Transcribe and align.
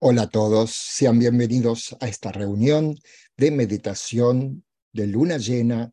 Hola 0.00 0.22
a 0.22 0.28
todos, 0.28 0.70
sean 0.70 1.18
bienvenidos 1.18 1.96
a 1.98 2.06
esta 2.06 2.30
reunión 2.30 2.96
de 3.36 3.50
meditación 3.50 4.64
de 4.92 5.08
luna 5.08 5.38
llena 5.38 5.92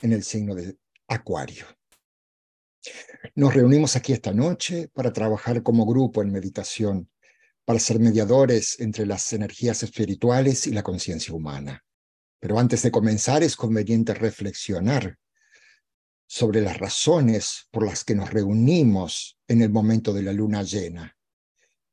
en 0.00 0.14
el 0.14 0.22
signo 0.22 0.54
de 0.54 0.78
Acuario. 1.06 1.66
Nos 3.34 3.52
reunimos 3.52 3.94
aquí 3.94 4.14
esta 4.14 4.32
noche 4.32 4.88
para 4.94 5.12
trabajar 5.12 5.62
como 5.62 5.84
grupo 5.84 6.22
en 6.22 6.32
meditación, 6.32 7.10
para 7.66 7.78
ser 7.78 8.00
mediadores 8.00 8.80
entre 8.80 9.04
las 9.04 9.30
energías 9.34 9.82
espirituales 9.82 10.66
y 10.66 10.70
la 10.70 10.82
conciencia 10.82 11.34
humana. 11.34 11.84
Pero 12.40 12.58
antes 12.58 12.80
de 12.80 12.90
comenzar 12.90 13.42
es 13.42 13.54
conveniente 13.54 14.14
reflexionar 14.14 15.18
sobre 16.26 16.62
las 16.62 16.78
razones 16.78 17.68
por 17.70 17.84
las 17.84 18.02
que 18.02 18.14
nos 18.14 18.30
reunimos 18.30 19.38
en 19.46 19.60
el 19.60 19.68
momento 19.68 20.14
de 20.14 20.22
la 20.22 20.32
luna 20.32 20.62
llena 20.62 21.14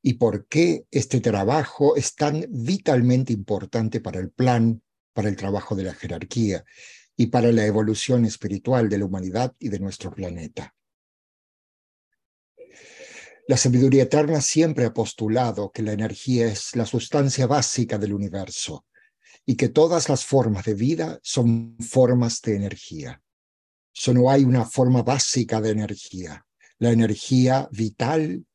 y 0.02 0.14
por 0.14 0.46
qué 0.46 0.86
este 0.90 1.20
trabajo 1.20 1.96
es 1.96 2.14
tan 2.14 2.46
vitalmente 2.48 3.32
importante 3.32 4.00
para 4.00 4.20
el 4.20 4.30
plan, 4.30 4.82
para 5.12 5.28
el 5.28 5.36
trabajo 5.36 5.74
de 5.74 5.84
la 5.84 5.94
jerarquía 5.94 6.64
y 7.16 7.26
para 7.26 7.52
la 7.52 7.66
evolución 7.66 8.24
espiritual 8.24 8.88
de 8.88 8.98
la 8.98 9.04
humanidad 9.04 9.54
y 9.58 9.68
de 9.68 9.78
nuestro 9.78 10.10
planeta. 10.10 10.74
La 13.46 13.56
sabiduría 13.56 14.04
eterna 14.04 14.40
siempre 14.40 14.84
ha 14.84 14.94
postulado 14.94 15.72
que 15.72 15.82
la 15.82 15.92
energía 15.92 16.46
es 16.46 16.76
la 16.76 16.86
sustancia 16.86 17.46
básica 17.46 17.98
del 17.98 18.14
universo 18.14 18.86
y 19.44 19.56
que 19.56 19.68
todas 19.68 20.08
las 20.08 20.24
formas 20.24 20.64
de 20.64 20.74
vida 20.74 21.18
son 21.22 21.76
formas 21.80 22.40
de 22.42 22.56
energía. 22.56 23.20
Solo 23.92 24.30
hay 24.30 24.44
una 24.44 24.64
forma 24.64 25.02
básica 25.02 25.60
de 25.60 25.70
energía, 25.70 26.46
la 26.78 26.92
energía 26.92 27.68
vital 27.72 28.46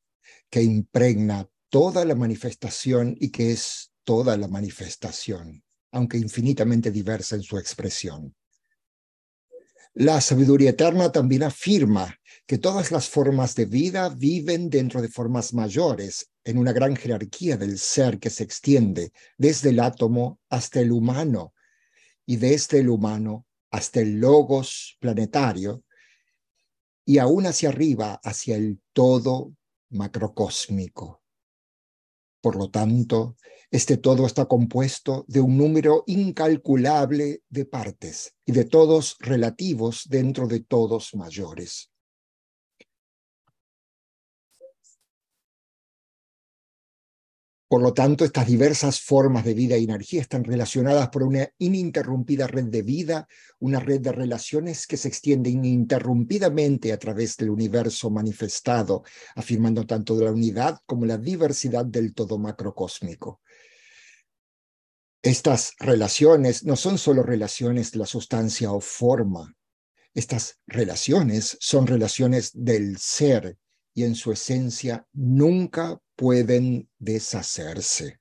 que 0.56 0.64
impregna 0.64 1.50
toda 1.68 2.06
la 2.06 2.16
manifestación 2.16 3.14
y 3.20 3.30
que 3.30 3.52
es 3.52 3.92
toda 4.06 4.38
la 4.38 4.48
manifestación, 4.48 5.66
aunque 5.92 6.18
infinitamente 6.18 6.92
diversa 6.92 7.36
en 7.36 7.44
su 7.44 7.58
expresión. 7.58 8.34
La 9.96 10.22
sabiduría 10.22 10.70
eterna 10.70 11.12
también 11.12 11.44
afirma 11.44 12.18
que 12.46 12.58
todas 12.58 12.94
las 12.94 13.10
formas 13.10 13.54
de 13.56 13.66
vida 13.66 14.08
viven 14.08 14.70
dentro 14.70 15.02
de 15.02 15.10
formas 15.10 15.54
mayores, 15.54 16.32
en 16.46 16.58
una 16.58 16.72
gran 16.72 16.96
jerarquía 16.96 17.58
del 17.58 17.78
ser 17.78 18.18
que 18.18 18.30
se 18.30 18.46
extiende 18.46 19.12
desde 19.38 19.72
el 19.72 19.82
átomo 19.82 20.40
hasta 20.50 20.80
el 20.80 20.94
humano 20.94 21.54
y 22.26 22.38
desde 22.38 22.80
el 22.80 22.88
humano 22.88 23.46
hasta 23.72 24.00
el 24.00 24.22
logos 24.22 24.96
planetario 25.02 25.84
y 27.04 27.18
aún 27.18 27.46
hacia 27.46 27.68
arriba, 27.68 28.22
hacia 28.24 28.56
el 28.56 28.80
todo 28.94 29.52
macrocósmico. 29.90 31.22
Por 32.42 32.58
lo 32.58 32.70
tanto, 32.70 33.38
este 33.72 33.98
todo 33.98 34.26
está 34.26 34.46
compuesto 34.46 35.26
de 35.28 35.42
un 35.42 35.58
número 35.58 36.04
incalculable 36.06 37.42
de 37.50 37.66
partes 37.66 38.36
y 38.46 38.52
de 38.52 38.66
todos 38.66 39.18
relativos 39.20 40.04
dentro 40.08 40.48
de 40.48 40.60
todos 40.60 41.16
mayores. 41.16 41.92
Por 47.68 47.82
lo 47.82 47.94
tanto, 47.94 48.24
estas 48.24 48.46
diversas 48.46 49.02
formas 49.02 49.44
de 49.44 49.56
vida 49.56 49.76
y 49.76 49.86
energía 49.86 50.22
están 50.22 50.44
relacionadas 50.44 51.10
por 51.10 51.24
una 51.24 51.50
ininterrumpida 51.58 52.46
red 52.46 52.66
de 52.66 52.84
vida, 52.84 53.28
una 53.60 53.80
red 53.80 54.02
de 54.02 54.12
relaciones 54.12 54.86
que 54.86 54.98
se 54.98 55.08
extiende 55.08 55.50
ininterrumpidamente 55.50 56.94
a 56.94 57.00
través 57.00 57.38
del 57.38 57.50
universo 57.50 58.12
manifestado, 58.12 59.04
afirmando 59.36 59.86
tanto 59.86 60.16
la 60.22 60.32
unidad 60.32 60.80
como 60.86 61.06
la 61.06 61.18
diversidad 61.18 61.86
del 61.86 62.14
todo 62.14 62.38
macrocósmico. 62.38 63.42
Estas 65.24 65.74
relaciones 65.80 66.66
no 66.66 66.76
son 66.76 67.00
solo 67.00 67.24
relaciones 67.24 67.92
de 67.92 67.98
la 67.98 68.06
sustancia 68.06 68.72
o 68.72 68.80
forma, 68.80 69.56
estas 70.14 70.60
relaciones 70.66 71.58
son 71.60 71.88
relaciones 71.88 72.52
del 72.54 72.98
ser 72.98 73.58
y 73.96 74.04
en 74.04 74.14
su 74.14 74.32
esencia 74.32 75.08
nunca 75.14 76.00
pueden 76.16 76.88
deshacerse. 77.00 78.20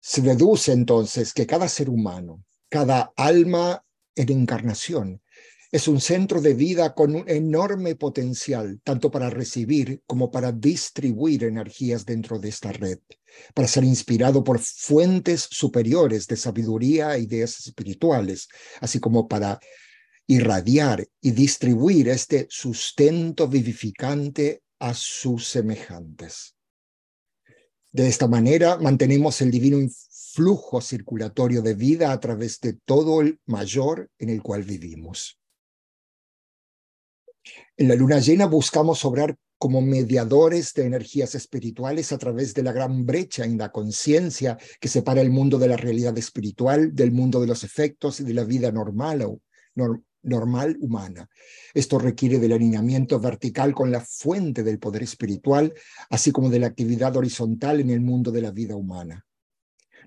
Se 0.00 0.20
deduce 0.20 0.72
entonces 0.72 1.32
que 1.32 1.46
cada 1.46 1.68
ser 1.68 1.88
humano, 1.88 2.44
cada 2.68 3.12
alma 3.16 3.82
en 4.16 4.30
encarnación, 4.30 5.22
es 5.70 5.88
un 5.88 6.00
centro 6.00 6.40
de 6.40 6.54
vida 6.54 6.94
con 6.94 7.16
un 7.16 7.28
enorme 7.28 7.96
potencial, 7.96 8.80
tanto 8.84 9.10
para 9.10 9.30
recibir 9.30 10.02
como 10.06 10.30
para 10.30 10.52
distribuir 10.52 11.44
energías 11.44 12.04
dentro 12.04 12.38
de 12.38 12.48
esta 12.48 12.70
red, 12.70 12.98
para 13.54 13.66
ser 13.66 13.82
inspirado 13.82 14.44
por 14.44 14.60
fuentes 14.60 15.48
superiores 15.50 16.26
de 16.26 16.36
sabiduría 16.36 17.18
ideas 17.18 17.58
espirituales, 17.66 18.48
así 18.80 19.00
como 19.00 19.26
para 19.26 19.58
irradiar 20.26 21.06
y 21.20 21.32
distribuir 21.32 22.08
este 22.08 22.46
sustento 22.48 23.48
vivificante 23.48 24.62
a 24.78 24.94
sus 24.94 25.48
semejantes. 25.48 26.54
De 27.92 28.08
esta 28.08 28.26
manera 28.26 28.76
mantenemos 28.78 29.40
el 29.40 29.50
divino 29.50 29.78
flujo 30.32 30.80
circulatorio 30.80 31.62
de 31.62 31.74
vida 31.74 32.10
a 32.10 32.18
través 32.18 32.60
de 32.60 32.72
todo 32.72 33.20
el 33.20 33.38
mayor 33.46 34.10
en 34.18 34.30
el 34.30 34.42
cual 34.42 34.64
vivimos. 34.64 35.38
En 37.76 37.88
la 37.88 37.94
luna 37.94 38.18
llena 38.18 38.46
buscamos 38.46 39.04
obrar 39.04 39.36
como 39.58 39.80
mediadores 39.80 40.74
de 40.74 40.86
energías 40.86 41.34
espirituales 41.34 42.12
a 42.12 42.18
través 42.18 42.52
de 42.54 42.62
la 42.62 42.72
gran 42.72 43.06
brecha 43.06 43.44
en 43.44 43.56
la 43.56 43.70
conciencia 43.70 44.58
que 44.80 44.88
separa 44.88 45.20
el 45.20 45.30
mundo 45.30 45.58
de 45.58 45.68
la 45.68 45.76
realidad 45.76 46.18
espiritual 46.18 46.94
del 46.94 47.12
mundo 47.12 47.40
de 47.40 47.46
los 47.46 47.62
efectos 47.62 48.20
y 48.20 48.24
de 48.24 48.34
la 48.34 48.44
vida 48.44 48.72
normal 48.72 49.22
o 49.22 49.40
normal 50.24 50.76
humana. 50.80 51.28
Esto 51.72 51.98
requiere 51.98 52.38
del 52.38 52.52
alineamiento 52.52 53.20
vertical 53.20 53.74
con 53.74 53.90
la 53.90 54.00
fuente 54.00 54.62
del 54.62 54.78
poder 54.78 55.02
espiritual, 55.02 55.72
así 56.10 56.32
como 56.32 56.50
de 56.50 56.58
la 56.58 56.66
actividad 56.66 57.16
horizontal 57.16 57.80
en 57.80 57.90
el 57.90 58.00
mundo 58.00 58.30
de 58.30 58.42
la 58.42 58.50
vida 58.50 58.76
humana. 58.76 59.24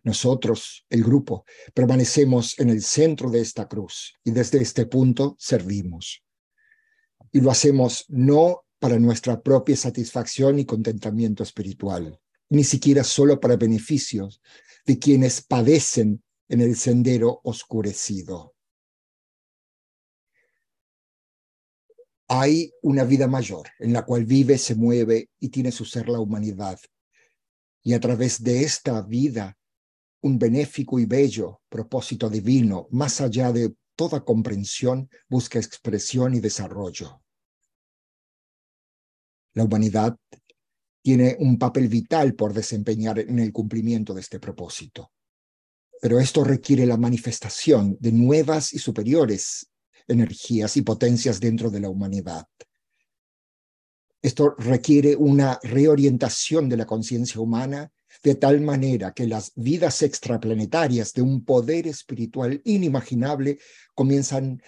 Nosotros, 0.03 0.85
el 0.89 1.03
grupo, 1.03 1.45
permanecemos 1.73 2.57
en 2.59 2.69
el 2.69 2.81
centro 2.81 3.29
de 3.29 3.41
esta 3.41 3.67
cruz 3.67 4.13
y 4.23 4.31
desde 4.31 4.61
este 4.61 4.85
punto 4.85 5.35
servimos. 5.39 6.23
Y 7.31 7.41
lo 7.41 7.51
hacemos 7.51 8.05
no 8.07 8.63
para 8.79 8.99
nuestra 8.99 9.41
propia 9.41 9.75
satisfacción 9.75 10.59
y 10.59 10.65
contentamiento 10.65 11.43
espiritual, 11.43 12.19
ni 12.49 12.63
siquiera 12.63 13.03
solo 13.03 13.39
para 13.39 13.57
beneficios 13.57 14.41
de 14.85 14.99
quienes 14.99 15.41
padecen 15.41 16.23
en 16.47 16.61
el 16.61 16.75
sendero 16.75 17.41
oscurecido. 17.43 18.56
Hay 22.27 22.73
una 22.81 23.03
vida 23.03 23.27
mayor 23.27 23.69
en 23.79 23.93
la 23.93 24.03
cual 24.05 24.25
vive, 24.25 24.57
se 24.57 24.75
mueve 24.75 25.29
y 25.39 25.49
tiene 25.49 25.71
su 25.71 25.85
ser 25.85 26.09
la 26.09 26.19
humanidad. 26.19 26.79
Y 27.83 27.93
a 27.93 27.99
través 27.99 28.43
de 28.43 28.63
esta 28.63 29.01
vida, 29.01 29.57
un 30.21 30.37
benéfico 30.37 30.99
y 30.99 31.05
bello 31.05 31.61
propósito 31.69 32.29
divino, 32.29 32.87
más 32.91 33.21
allá 33.21 33.51
de 33.51 33.73
toda 33.95 34.25
comprensión, 34.25 35.09
busca 35.29 35.57
expresión 35.57 36.33
y 36.33 36.39
desarrollo. 36.39 37.21
La 39.53 39.63
humanidad 39.63 40.17
tiene 41.01 41.37
un 41.39 41.57
papel 41.57 41.87
vital 41.87 42.35
por 42.35 42.53
desempeñar 42.53 43.19
en 43.19 43.39
el 43.39 43.53
cumplimiento 43.53 44.13
de 44.13 44.21
este 44.21 44.39
propósito. 44.39 45.11
Pero 46.01 46.19
esto 46.19 46.43
requiere 46.43 46.85
la 46.85 46.97
manifestación 46.97 47.97
de 47.99 48.11
nuevas 48.11 48.73
y 48.73 48.79
superiores 48.79 49.67
energías 50.07 50.77
y 50.77 50.81
potencias 50.81 51.39
dentro 51.39 51.69
de 51.69 51.79
la 51.79 51.89
humanidad. 51.89 52.47
Esto 54.21 54.55
requiere 54.57 55.15
una 55.15 55.59
reorientación 55.63 56.67
de 56.69 56.77
la 56.77 56.85
conciencia 56.85 57.39
humana 57.39 57.91
de 58.23 58.35
tal 58.35 58.61
manera 58.61 59.13
que 59.13 59.27
las 59.27 59.51
vidas 59.55 60.01
extraplanetarias 60.01 61.13
de 61.13 61.21
un 61.21 61.45
poder 61.45 61.87
espiritual 61.87 62.61
inimaginable 62.65 63.59
comienzan 63.93 64.61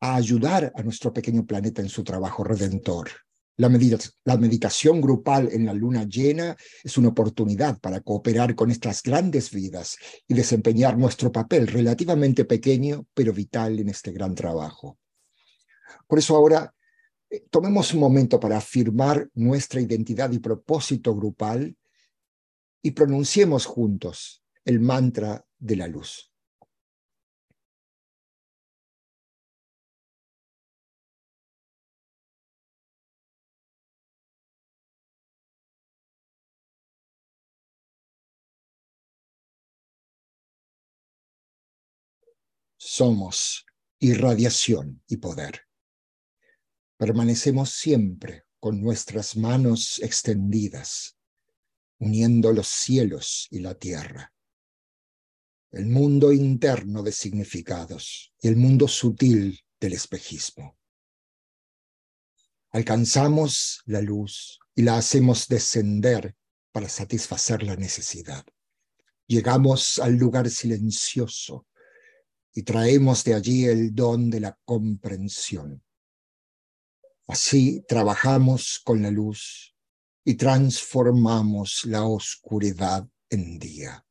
a 0.00 0.16
ayudar 0.16 0.72
a 0.74 0.82
nuestro 0.82 1.12
pequeño 1.12 1.44
planeta 1.44 1.82
en 1.82 1.88
su 1.88 2.04
trabajo 2.04 2.44
redentor. 2.44 3.10
La, 3.56 3.68
meditación 3.68 5.00
grupal 5.00 5.48
en 5.52 5.66
la 5.66 5.72
luna 5.72 6.04
llena 6.04 6.56
es 6.82 6.98
una 6.98 7.10
oportunidad 7.10 7.78
para 7.78 8.00
cooperar 8.00 8.56
con 8.56 8.72
estas 8.72 9.02
grandes 9.02 9.52
vidas 9.52 9.96
y 10.26 10.34
desempeñar 10.34 10.98
nuestro 10.98 11.30
papel 11.30 11.68
relativamente 11.68 12.44
pequeño 12.44 13.06
pero 13.14 13.32
vital 13.32 13.78
en 13.78 13.90
este 13.90 14.10
gran 14.10 14.34
trabajo. 14.34 14.98
Por 16.08 16.18
eso 16.18 16.34
ahora 16.34 16.74
eh, 17.30 17.44
tomemos 17.48 17.94
un 17.94 18.00
momento 18.00 18.40
para 18.40 18.56
afirmar 18.56 19.28
nuestra 19.34 19.80
identidad 19.80 20.32
y 20.32 20.40
propósito 20.40 21.14
grupal 21.14 21.76
y 22.82 22.90
pronunciemos 22.90 23.66
juntos 23.66 24.42
el 24.64 24.80
mantra 24.80 25.46
de 25.58 25.76
la 25.76 25.86
luz. 25.86 26.33
Somos 42.94 43.66
irradiación 43.98 45.02
y 45.08 45.16
poder. 45.16 45.62
Permanecemos 46.96 47.70
siempre 47.70 48.44
con 48.60 48.80
nuestras 48.80 49.36
manos 49.36 49.98
extendidas, 49.98 51.18
uniendo 51.98 52.52
los 52.52 52.68
cielos 52.68 53.48
y 53.50 53.58
la 53.58 53.74
tierra, 53.74 54.32
el 55.72 55.86
mundo 55.86 56.32
interno 56.32 57.02
de 57.02 57.10
significados 57.10 58.32
y 58.40 58.46
el 58.46 58.56
mundo 58.56 58.86
sutil 58.86 59.58
del 59.80 59.94
espejismo. 59.94 60.78
Alcanzamos 62.70 63.82
la 63.86 64.02
luz 64.02 64.60
y 64.76 64.82
la 64.82 64.98
hacemos 64.98 65.48
descender 65.48 66.36
para 66.70 66.88
satisfacer 66.88 67.64
la 67.64 67.74
necesidad. 67.74 68.44
Llegamos 69.26 69.98
al 69.98 70.14
lugar 70.14 70.48
silencioso 70.48 71.66
y 72.54 72.62
traemos 72.62 73.24
de 73.24 73.34
allí 73.34 73.64
el 73.64 73.94
don 73.94 74.30
de 74.30 74.40
la 74.40 74.58
comprensión. 74.64 75.82
Así 77.26 77.84
trabajamos 77.88 78.80
con 78.84 79.02
la 79.02 79.10
luz 79.10 79.74
y 80.24 80.34
transformamos 80.34 81.84
la 81.86 82.04
oscuridad 82.04 83.08
en 83.28 83.58
día. 83.58 84.04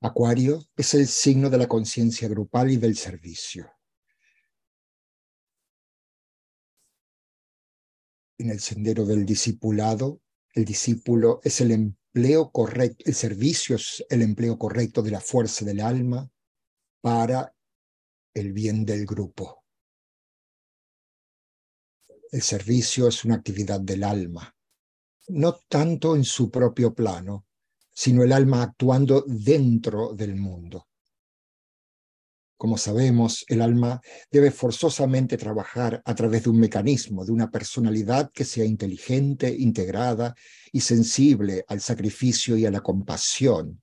Acuario 0.00 0.62
es 0.76 0.94
el 0.94 1.08
signo 1.08 1.50
de 1.50 1.58
la 1.58 1.66
conciencia 1.66 2.28
grupal 2.28 2.70
y 2.70 2.76
del 2.76 2.96
servicio. 2.96 3.68
En 8.38 8.50
el 8.50 8.60
sendero 8.60 9.04
del 9.04 9.26
discipulado, 9.26 10.20
el 10.54 10.64
discípulo 10.64 11.40
es 11.42 11.60
el 11.60 11.72
empleo 11.72 12.52
correcto, 12.52 13.02
el 13.06 13.14
servicio 13.14 13.74
es 13.74 14.04
el 14.08 14.22
empleo 14.22 14.56
correcto 14.56 15.02
de 15.02 15.10
la 15.10 15.20
fuerza 15.20 15.64
del 15.64 15.80
alma 15.80 16.30
para 17.00 17.52
el 18.34 18.52
bien 18.52 18.84
del 18.84 19.04
grupo. 19.04 19.64
El 22.30 22.42
servicio 22.42 23.08
es 23.08 23.24
una 23.24 23.34
actividad 23.34 23.80
del 23.80 24.04
alma, 24.04 24.54
no 25.26 25.58
tanto 25.68 26.14
en 26.14 26.22
su 26.22 26.52
propio 26.52 26.94
plano, 26.94 27.47
sino 27.98 28.22
el 28.22 28.32
alma 28.32 28.62
actuando 28.62 29.24
dentro 29.26 30.14
del 30.14 30.36
mundo. 30.36 30.86
Como 32.56 32.78
sabemos, 32.78 33.44
el 33.48 33.60
alma 33.60 34.00
debe 34.30 34.52
forzosamente 34.52 35.36
trabajar 35.36 36.00
a 36.04 36.14
través 36.14 36.44
de 36.44 36.50
un 36.50 36.60
mecanismo, 36.60 37.24
de 37.24 37.32
una 37.32 37.50
personalidad 37.50 38.30
que 38.30 38.44
sea 38.44 38.64
inteligente, 38.64 39.52
integrada 39.52 40.36
y 40.70 40.80
sensible 40.80 41.64
al 41.66 41.80
sacrificio 41.80 42.56
y 42.56 42.66
a 42.66 42.70
la 42.70 42.82
compasión, 42.82 43.82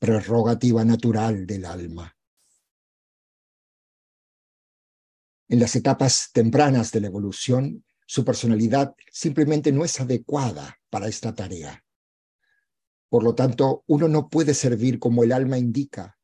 prerrogativa 0.00 0.84
natural 0.84 1.46
del 1.46 1.64
alma. 1.64 2.16
En 5.48 5.60
las 5.60 5.76
etapas 5.76 6.30
tempranas 6.32 6.90
de 6.90 7.00
la 7.00 7.06
evolución, 7.06 7.84
su 8.06 8.24
personalidad 8.24 8.92
simplemente 9.12 9.70
no 9.70 9.84
es 9.84 10.00
adecuada 10.00 10.80
para 10.90 11.06
esta 11.06 11.32
tarea. 11.32 11.84
Por 13.12 13.24
lo 13.24 13.34
tanto, 13.34 13.84
uno 13.88 14.08
no 14.08 14.30
puede 14.30 14.54
servir 14.54 14.98
como 14.98 15.22
el 15.22 15.32
alma 15.32 15.58
indica, 15.58 16.18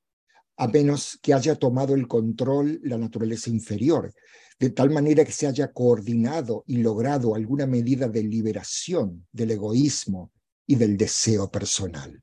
a 0.56 0.68
menos 0.68 1.18
que 1.20 1.34
haya 1.34 1.54
tomado 1.54 1.94
el 1.94 2.08
control 2.08 2.80
la 2.82 2.96
naturaleza 2.96 3.50
inferior, 3.50 4.10
de 4.58 4.70
tal 4.70 4.88
manera 4.88 5.22
que 5.22 5.32
se 5.32 5.46
haya 5.46 5.70
coordinado 5.70 6.64
y 6.66 6.78
logrado 6.78 7.34
alguna 7.34 7.66
medida 7.66 8.08
de 8.08 8.22
liberación 8.22 9.28
del 9.30 9.50
egoísmo 9.50 10.32
y 10.66 10.76
del 10.76 10.96
deseo 10.96 11.50
personal. 11.50 12.22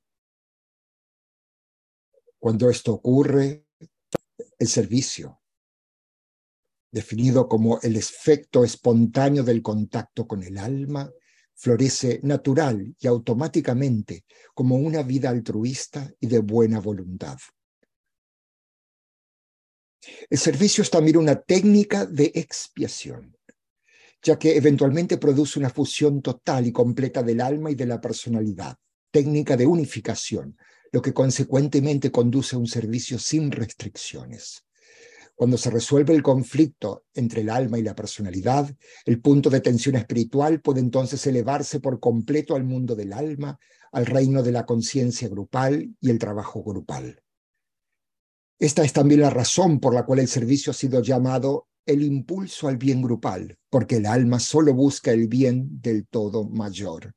Cuando 2.40 2.68
esto 2.68 2.94
ocurre, 2.94 3.68
el 4.58 4.68
servicio, 4.68 5.42
definido 6.92 7.48
como 7.48 7.80
el 7.82 7.98
efecto 7.98 8.64
espontáneo 8.64 9.44
del 9.44 9.62
contacto 9.62 10.26
con 10.26 10.42
el 10.42 10.58
alma, 10.58 11.12
florece 11.56 12.20
natural 12.24 12.96
y 13.00 13.08
automáticamente 13.08 14.26
como 14.54 14.76
una 14.76 15.04
vida 15.04 15.30
altruista 15.30 16.12
y 16.20 16.28
de 16.28 16.40
buena 16.40 16.80
voluntad. 16.80 17.38
El 20.30 20.38
servicio 20.38 20.84
es 20.84 20.90
también 20.90 21.18
una 21.18 21.42
técnica 21.42 22.06
de 22.06 22.32
expiación, 22.36 23.36
ya 24.22 24.38
que 24.38 24.56
eventualmente 24.56 25.18
produce 25.18 25.60
una 25.60 25.70
fusión 25.70 26.22
total 26.22 26.68
y 26.68 26.72
completa 26.72 27.24
del 27.24 27.42
alma 27.42 27.72
y 27.72 27.76
de 27.76 27.86
la 27.86 28.02
personalidad, 28.02 28.76
técnica 29.12 29.56
de 29.56 29.66
unificación, 29.66 30.58
lo 30.92 31.02
que 31.02 31.14
consecuentemente 31.14 32.12
conduce 32.12 32.56
a 32.56 32.60
un 32.60 32.68
servicio 32.68 33.18
sin 33.18 33.52
restricciones. 33.52 34.65
Cuando 35.36 35.58
se 35.58 35.70
resuelve 35.70 36.16
el 36.16 36.24
conflicto 36.24 37.04
entre 37.14 37.42
el 37.42 37.50
alma 37.50 37.78
y 37.78 37.84
la 37.84 37.94
personalidad, 37.94 38.74
el 39.06 39.20
punto 39.20 39.50
de 39.50 39.60
tensión 39.60 39.96
espiritual 39.96 40.62
puede 40.62 40.80
entonces 40.80 41.28
elevarse 41.28 41.82
por 41.82 42.00
completo 42.00 42.56
al 42.56 42.64
mundo 42.64 42.96
del 42.96 43.12
alma, 43.12 43.60
al 43.92 44.06
reino 44.06 44.42
de 44.44 44.54
la 44.54 44.66
conciencia 44.66 45.28
grupal 45.28 45.94
y 46.00 46.10
el 46.10 46.20
trabajo 46.20 46.64
grupal. 46.64 47.22
Esta 48.58 48.86
es 48.86 48.94
también 48.94 49.22
la 49.22 49.30
razón 49.30 49.82
por 49.82 49.94
la 49.94 50.06
cual 50.06 50.20
el 50.20 50.30
servicio 50.30 50.72
ha 50.72 50.74
sido 50.74 51.02
llamado 51.02 51.68
el 51.86 52.02
impulso 52.02 52.70
al 52.70 52.78
bien 52.78 53.02
grupal, 53.02 53.58
porque 53.70 53.98
el 53.98 54.06
alma 54.06 54.40
solo 54.40 54.74
busca 54.74 55.12
el 55.12 55.28
bien 55.28 55.82
del 55.82 56.08
todo 56.08 56.46
mayor. 56.46 57.14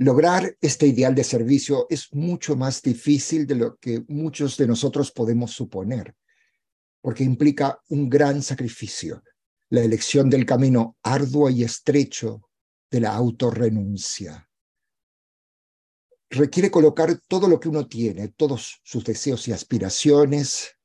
Lograr 0.00 0.56
este 0.60 0.86
ideal 0.86 1.12
de 1.12 1.24
servicio 1.24 1.88
es 1.90 2.14
mucho 2.14 2.54
más 2.54 2.82
difícil 2.82 3.48
de 3.48 3.56
lo 3.56 3.76
que 3.78 4.04
muchos 4.06 4.56
de 4.56 4.68
nosotros 4.68 5.10
podemos 5.10 5.50
suponer, 5.50 6.14
porque 7.00 7.24
implica 7.24 7.82
un 7.88 8.08
gran 8.08 8.40
sacrificio, 8.40 9.24
la 9.70 9.82
elección 9.82 10.30
del 10.30 10.46
camino 10.46 10.96
arduo 11.02 11.50
y 11.50 11.64
estrecho 11.64 12.48
de 12.88 13.00
la 13.00 13.12
autorrenuncia. 13.12 14.48
Requiere 16.30 16.70
colocar 16.70 17.20
todo 17.26 17.48
lo 17.48 17.58
que 17.58 17.68
uno 17.68 17.88
tiene, 17.88 18.28
todos 18.28 18.80
sus 18.84 19.02
deseos 19.02 19.48
y 19.48 19.52
aspiraciones, 19.52 20.76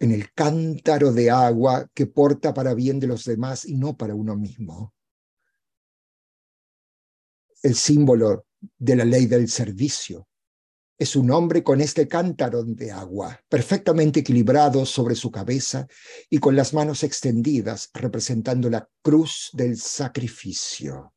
en 0.00 0.10
el 0.10 0.32
cántaro 0.32 1.12
de 1.12 1.30
agua 1.30 1.88
que 1.94 2.08
porta 2.08 2.52
para 2.52 2.74
bien 2.74 2.98
de 2.98 3.06
los 3.06 3.24
demás 3.24 3.64
y 3.64 3.76
no 3.76 3.96
para 3.96 4.16
uno 4.16 4.34
mismo 4.34 4.92
el 7.62 7.76
símbolo 7.76 8.46
de 8.78 8.96
la 8.96 9.04
ley 9.04 9.26
del 9.26 9.48
servicio. 9.48 10.28
Es 10.98 11.16
un 11.16 11.30
hombre 11.30 11.62
con 11.62 11.80
este 11.80 12.06
cántaro 12.06 12.62
de 12.62 12.92
agua, 12.92 13.40
perfectamente 13.48 14.20
equilibrado 14.20 14.86
sobre 14.86 15.14
su 15.14 15.30
cabeza 15.30 15.86
y 16.28 16.38
con 16.38 16.54
las 16.54 16.74
manos 16.74 17.02
extendidas, 17.02 17.90
representando 17.94 18.70
la 18.70 18.88
cruz 19.00 19.50
del 19.52 19.76
sacrificio. 19.76 21.14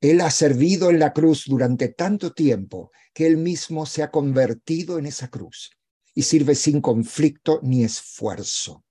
Él 0.00 0.22
ha 0.22 0.30
servido 0.30 0.88
en 0.88 0.98
la 0.98 1.12
cruz 1.12 1.44
durante 1.46 1.88
tanto 1.88 2.32
tiempo 2.32 2.90
que 3.12 3.26
él 3.26 3.36
mismo 3.36 3.84
se 3.84 4.02
ha 4.02 4.10
convertido 4.10 4.98
en 4.98 5.04
esa 5.04 5.28
cruz 5.28 5.72
y 6.14 6.22
sirve 6.22 6.54
sin 6.54 6.80
conflicto 6.80 7.60
ni 7.62 7.84
esfuerzo 7.84 8.82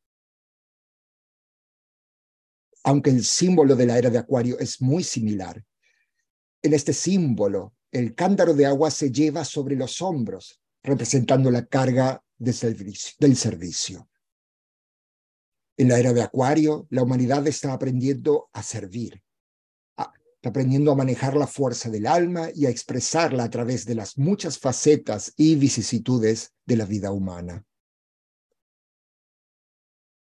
aunque 2.83 3.09
el 3.09 3.23
símbolo 3.23 3.75
de 3.75 3.85
la 3.85 3.97
era 3.97 4.09
de 4.09 4.17
Acuario 4.17 4.57
es 4.59 4.81
muy 4.81 5.03
similar. 5.03 5.63
En 6.61 6.73
este 6.73 6.93
símbolo, 6.93 7.75
el 7.91 8.15
cántaro 8.15 8.53
de 8.53 8.65
agua 8.65 8.91
se 8.91 9.11
lleva 9.11 9.43
sobre 9.45 9.75
los 9.75 10.01
hombros, 10.01 10.61
representando 10.83 11.49
la 11.51 11.65
carga 11.65 12.23
del 12.37 12.53
servicio. 13.35 14.09
En 15.77 15.89
la 15.89 15.99
era 15.99 16.13
de 16.13 16.21
Acuario, 16.21 16.87
la 16.89 17.03
humanidad 17.03 17.45
está 17.47 17.73
aprendiendo 17.73 18.49
a 18.53 18.63
servir, 18.63 19.21
está 19.97 20.49
aprendiendo 20.49 20.91
a 20.91 20.95
manejar 20.95 21.35
la 21.35 21.47
fuerza 21.47 21.89
del 21.89 22.07
alma 22.07 22.49
y 22.53 22.65
a 22.65 22.69
expresarla 22.69 23.43
a 23.43 23.49
través 23.49 23.85
de 23.85 23.95
las 23.95 24.17
muchas 24.17 24.57
facetas 24.57 25.33
y 25.35 25.55
vicisitudes 25.55 26.53
de 26.65 26.77
la 26.77 26.85
vida 26.85 27.11
humana. 27.11 27.65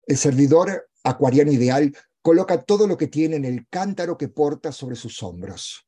El 0.08 0.18
servidor 0.18 0.90
acuariano 1.04 1.52
ideal 1.52 1.96
coloca 2.26 2.64
todo 2.64 2.88
lo 2.88 2.98
que 2.98 3.06
tiene 3.06 3.36
en 3.36 3.46
el 3.46 3.68
cántaro 3.68 4.18
que 4.18 4.30
porta 4.30 4.72
sobre 4.72 4.96
sus 4.96 5.22
hombros. 5.22 5.86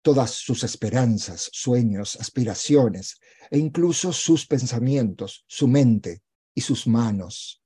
todas 0.00 0.30
sus 0.30 0.62
esperanzas, 0.62 1.50
sueños, 1.52 2.16
aspiraciones 2.16 3.18
e 3.50 3.58
incluso 3.58 4.12
sus 4.12 4.46
pensamientos, 4.46 5.44
su 5.48 5.66
mente 5.66 6.22
y 6.54 6.60
sus 6.60 6.86
manos. 6.86 7.60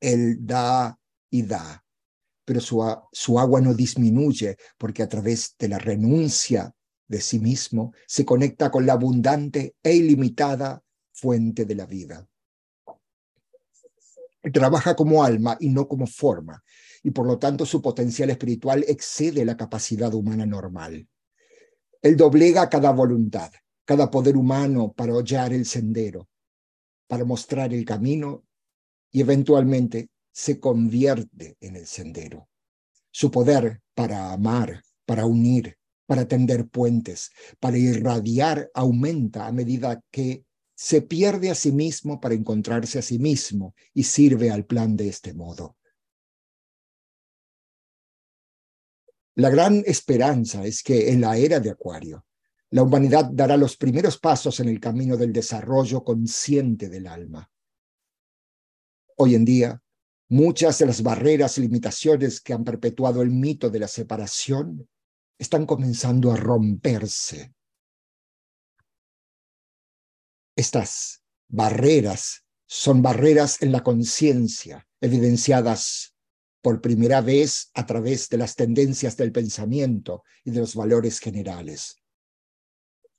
Él 0.00 0.38
da 0.46 0.96
y 1.30 1.42
da, 1.42 1.84
pero 2.44 2.60
su, 2.60 3.38
agua 3.38 3.60
no 3.60 3.74
disminuye 3.74 4.56
porque 4.78 5.02
a 5.02 5.08
través 5.08 5.56
de 5.58 5.68
la 5.68 5.78
renuncia 5.78 6.72
de 7.08 7.20
sí 7.20 7.40
mismo 7.40 7.92
se 8.06 8.24
conecta 8.24 8.70
con 8.70 8.86
la 8.86 8.92
abundante 8.92 9.74
e 9.82 9.96
ilimitada 9.96 10.80
fuente 11.12 11.64
de 11.64 11.74
la 11.74 11.86
vida. 11.86 12.26
Trabaja 14.52 14.94
como 14.94 15.24
alma 15.24 15.56
y 15.58 15.68
no 15.70 15.88
como 15.88 16.06
forma, 16.06 16.62
y 17.02 17.10
por 17.10 17.26
lo 17.26 17.38
tanto 17.38 17.64
su 17.64 17.80
potencial 17.80 18.30
espiritual 18.30 18.84
excede 18.88 19.44
la 19.44 19.56
capacidad 19.56 20.12
humana 20.14 20.46
normal. 20.46 21.06
Él 22.02 22.16
doblega 22.16 22.68
cada 22.68 22.92
voluntad, 22.92 23.50
cada 23.84 24.10
poder 24.10 24.36
humano 24.36 24.92
para 24.92 25.14
hollar 25.14 25.52
el 25.52 25.64
sendero, 25.64 26.28
para 27.06 27.24
mostrar 27.24 27.72
el 27.72 27.84
camino 27.84 28.44
y 29.10 29.20
eventualmente 29.20 30.10
se 30.30 30.60
convierte 30.60 31.56
en 31.60 31.76
el 31.76 31.86
sendero. 31.86 32.48
Su 33.10 33.30
poder 33.30 33.80
para 33.94 34.32
amar, 34.32 34.82
para 35.04 35.24
unir, 35.24 35.76
para 36.06 36.28
tender 36.28 36.68
puentes, 36.68 37.30
para 37.58 37.78
irradiar, 37.78 38.70
aumenta 38.74 39.46
a 39.46 39.52
medida 39.52 40.00
que 40.10 40.44
se 40.76 41.02
pierde 41.02 41.50
a 41.50 41.56
sí 41.56 41.72
mismo 41.72 42.20
para 42.20 42.34
encontrarse 42.34 43.00
a 43.00 43.02
sí 43.02 43.18
mismo 43.18 43.74
y 43.92 44.04
sirve 44.04 44.50
al 44.50 44.64
plan 44.64 44.96
de 44.96 45.08
este 45.08 45.34
modo. 45.34 45.77
La 49.38 49.50
gran 49.50 49.84
esperanza 49.86 50.64
es 50.64 50.82
que 50.82 51.12
en 51.12 51.20
la 51.20 51.36
era 51.36 51.60
de 51.60 51.70
Acuario, 51.70 52.26
la 52.70 52.82
humanidad 52.82 53.30
dará 53.32 53.56
los 53.56 53.76
primeros 53.76 54.18
pasos 54.18 54.58
en 54.58 54.68
el 54.68 54.80
camino 54.80 55.16
del 55.16 55.32
desarrollo 55.32 56.02
consciente 56.02 56.88
del 56.88 57.06
alma. 57.06 57.48
Hoy 59.16 59.36
en 59.36 59.44
día, 59.44 59.80
muchas 60.28 60.80
de 60.80 60.86
las 60.86 61.04
barreras 61.04 61.56
y 61.56 61.60
limitaciones 61.60 62.40
que 62.40 62.52
han 62.52 62.64
perpetuado 62.64 63.22
el 63.22 63.30
mito 63.30 63.70
de 63.70 63.78
la 63.78 63.86
separación 63.86 64.88
están 65.38 65.66
comenzando 65.66 66.32
a 66.32 66.36
romperse. 66.36 67.54
Estas 70.56 71.22
barreras 71.46 72.44
son 72.66 73.02
barreras 73.02 73.62
en 73.62 73.70
la 73.70 73.84
conciencia, 73.84 74.84
evidenciadas 75.00 76.17
por 76.68 76.82
primera 76.82 77.22
vez 77.22 77.70
a 77.72 77.86
través 77.86 78.28
de 78.28 78.36
las 78.36 78.54
tendencias 78.54 79.16
del 79.16 79.32
pensamiento 79.32 80.22
y 80.44 80.50
de 80.50 80.60
los 80.60 80.74
valores 80.74 81.18
generales. 81.18 81.96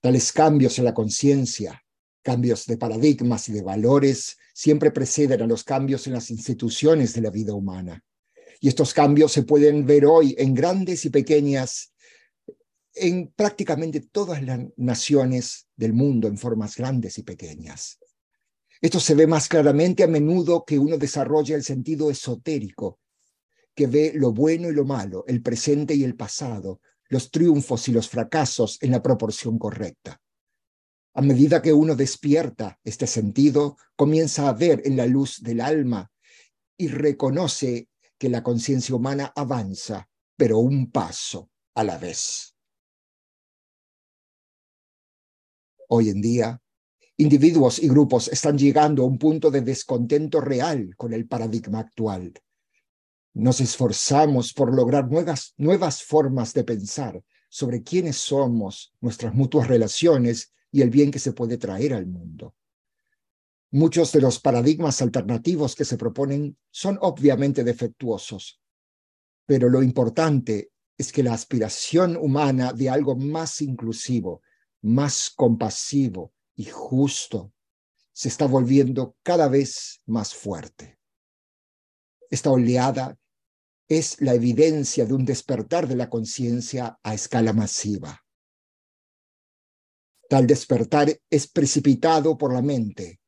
Tales 0.01 0.31
cambios 0.31 0.77
en 0.77 0.85
la 0.85 0.93
conciencia, 0.93 1.83
cambios 2.21 2.67
de 2.67 2.77
paradigmas 2.77 3.49
y 3.49 3.53
de 3.53 3.63
valores, 3.63 4.37
siempre 4.53 4.91
preceden 4.91 5.41
a 5.41 5.47
los 5.47 5.63
cambios 5.63 6.05
en 6.05 6.13
las 6.13 6.29
instituciones 6.29 7.15
de 7.15 7.21
la 7.21 7.31
vida 7.31 7.55
humana. 7.55 8.03
Y 8.59 8.67
estos 8.67 8.93
cambios 8.93 9.31
se 9.31 9.41
pueden 9.41 9.83
ver 9.83 10.05
hoy 10.05 10.35
en 10.37 10.53
grandes 10.53 11.05
y 11.05 11.09
pequeñas 11.09 11.91
en 12.93 13.33
prácticamente 13.35 14.01
todas 14.01 14.43
las 14.43 14.59
naciones 14.77 15.65
del 15.75 15.93
mundo 15.93 16.27
en 16.27 16.37
formas 16.37 16.75
grandes 16.77 17.17
y 17.17 17.23
pequeñas. 17.23 17.97
Esto 18.79 18.99
se 18.99 19.15
ve 19.15 19.25
más 19.25 19.47
claramente 19.47 20.03
a 20.03 20.07
menudo 20.07 20.63
que 20.65 20.77
uno 20.77 20.99
desarrolla 20.99 21.55
el 21.55 21.63
sentido 21.63 22.11
esotérico, 22.11 22.99
que 23.79 23.87
ve 23.87 24.11
lo 24.13 24.33
bueno 24.33 24.67
y 24.69 24.73
lo 24.73 24.83
malo, 24.83 25.23
el 25.25 25.41
presente 25.41 25.95
y 25.95 26.03
el 26.03 26.17
pasado, 26.17 26.81
los 27.07 27.31
triunfos 27.31 27.87
y 27.87 27.93
los 27.93 28.09
fracasos 28.09 28.77
en 28.81 28.91
la 28.91 29.01
proporción 29.01 29.57
correcta. 29.57 30.21
A 31.13 31.21
medida 31.21 31.61
que 31.61 31.71
uno 31.71 31.95
despierta 31.95 32.77
este 32.83 33.07
sentido, 33.07 33.77
comienza 33.95 34.49
a 34.49 34.53
ver 34.53 34.81
en 34.83 34.97
la 34.97 35.05
luz 35.05 35.41
del 35.41 35.61
alma 35.61 36.11
y 36.75 36.89
reconoce 36.89 37.87
que 38.17 38.27
la 38.27 38.43
conciencia 38.43 38.93
humana 38.93 39.31
avanza, 39.33 40.09
pero 40.35 40.57
un 40.57 40.91
paso 40.91 41.49
a 41.73 41.85
la 41.85 41.97
vez. 41.97 42.53
Hoy 45.87 46.09
en 46.09 46.19
día, 46.19 46.61
individuos 47.15 47.79
y 47.79 47.87
grupos 47.87 48.27
están 48.27 48.57
llegando 48.57 49.03
a 49.03 49.05
un 49.05 49.17
punto 49.17 49.49
de 49.49 49.61
descontento 49.61 50.41
real 50.41 50.97
con 50.97 51.13
el 51.13 51.29
paradigma 51.29 51.79
actual. 51.79 52.33
Nos 53.39 53.61
esforzamos 53.61 54.51
por 54.51 54.75
lograr 54.75 55.09
nuevas, 55.09 55.53
nuevas 55.55 56.03
formas 56.03 56.53
de 56.53 56.65
pensar 56.65 57.23
sobre 57.47 57.81
quiénes 57.81 58.17
somos, 58.17 58.93
nuestras 58.99 59.33
mutuas 59.33 59.69
relaciones 59.69 60.53
y 60.73 60.81
el 60.81 60.89
bien 60.89 61.09
que 61.09 61.19
se 61.19 61.31
puede 61.31 61.57
traer 61.57 61.93
al 61.93 62.05
mundo. 62.05 62.53
Muchos 63.71 64.11
de 64.11 64.19
los 64.19 64.41
paradigmas 64.41 65.01
alternativos 65.01 65.73
que 65.73 65.85
se 65.85 65.95
proponen 65.95 66.57
son 66.69 66.97
obviamente 66.99 67.63
defectuosos, 67.63 68.59
pero 69.45 69.69
lo 69.69 69.83
importante 69.83 70.73
es 70.97 71.13
que 71.13 71.23
la 71.23 71.33
aspiración 71.33 72.17
humana 72.17 72.73
de 72.73 72.89
algo 72.89 73.15
más 73.15 73.61
inclusivo, 73.61 74.41
más 74.81 75.29
compasivo 75.33 76.33
y 76.57 76.65
justo, 76.65 77.53
se 78.11 78.27
está 78.27 78.47
volviendo 78.47 79.15
cada 79.23 79.47
vez 79.47 80.01
más 80.07 80.35
fuerte. 80.35 80.99
Esta 82.29 82.51
oleada 82.51 83.17
es 83.89 84.21
la 84.21 84.35
evidencia 84.35 85.05
de 85.05 85.13
un 85.13 85.25
despertar 85.25 85.87
de 85.87 85.95
la 85.95 86.09
conciencia 86.09 86.99
a 87.01 87.13
escala 87.15 87.53
masiva. 87.53 88.23
Tal 90.29 90.45
despertar 90.45 91.19
es 91.27 91.47
precipitado 91.47 92.37
por 92.37 92.53
la 92.53 92.61
mente, 92.61 93.19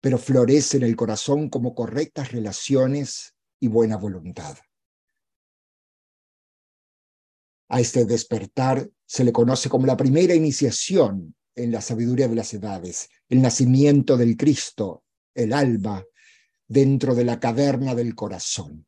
pero 0.00 0.16
florece 0.16 0.76
en 0.76 0.84
el 0.84 0.94
corazón 0.94 1.50
como 1.50 1.74
correctas 1.74 2.30
relaciones 2.30 3.34
y 3.58 3.66
buena 3.66 3.96
voluntad. 3.96 4.56
A 7.70 7.80
este 7.80 8.04
despertar 8.04 8.88
se 9.04 9.24
le 9.24 9.32
conoce 9.32 9.68
como 9.68 9.86
la 9.86 9.96
primera 9.96 10.34
iniciación 10.34 11.34
en 11.56 11.72
la 11.72 11.80
sabiduría 11.80 12.28
de 12.28 12.36
las 12.36 12.54
edades, 12.54 13.08
el 13.28 13.42
nacimiento 13.42 14.16
del 14.16 14.36
Cristo, 14.36 15.02
el 15.34 15.52
alma, 15.52 16.04
dentro 16.68 17.16
de 17.16 17.24
la 17.24 17.40
caverna 17.40 17.96
del 17.96 18.14
corazón. 18.14 18.86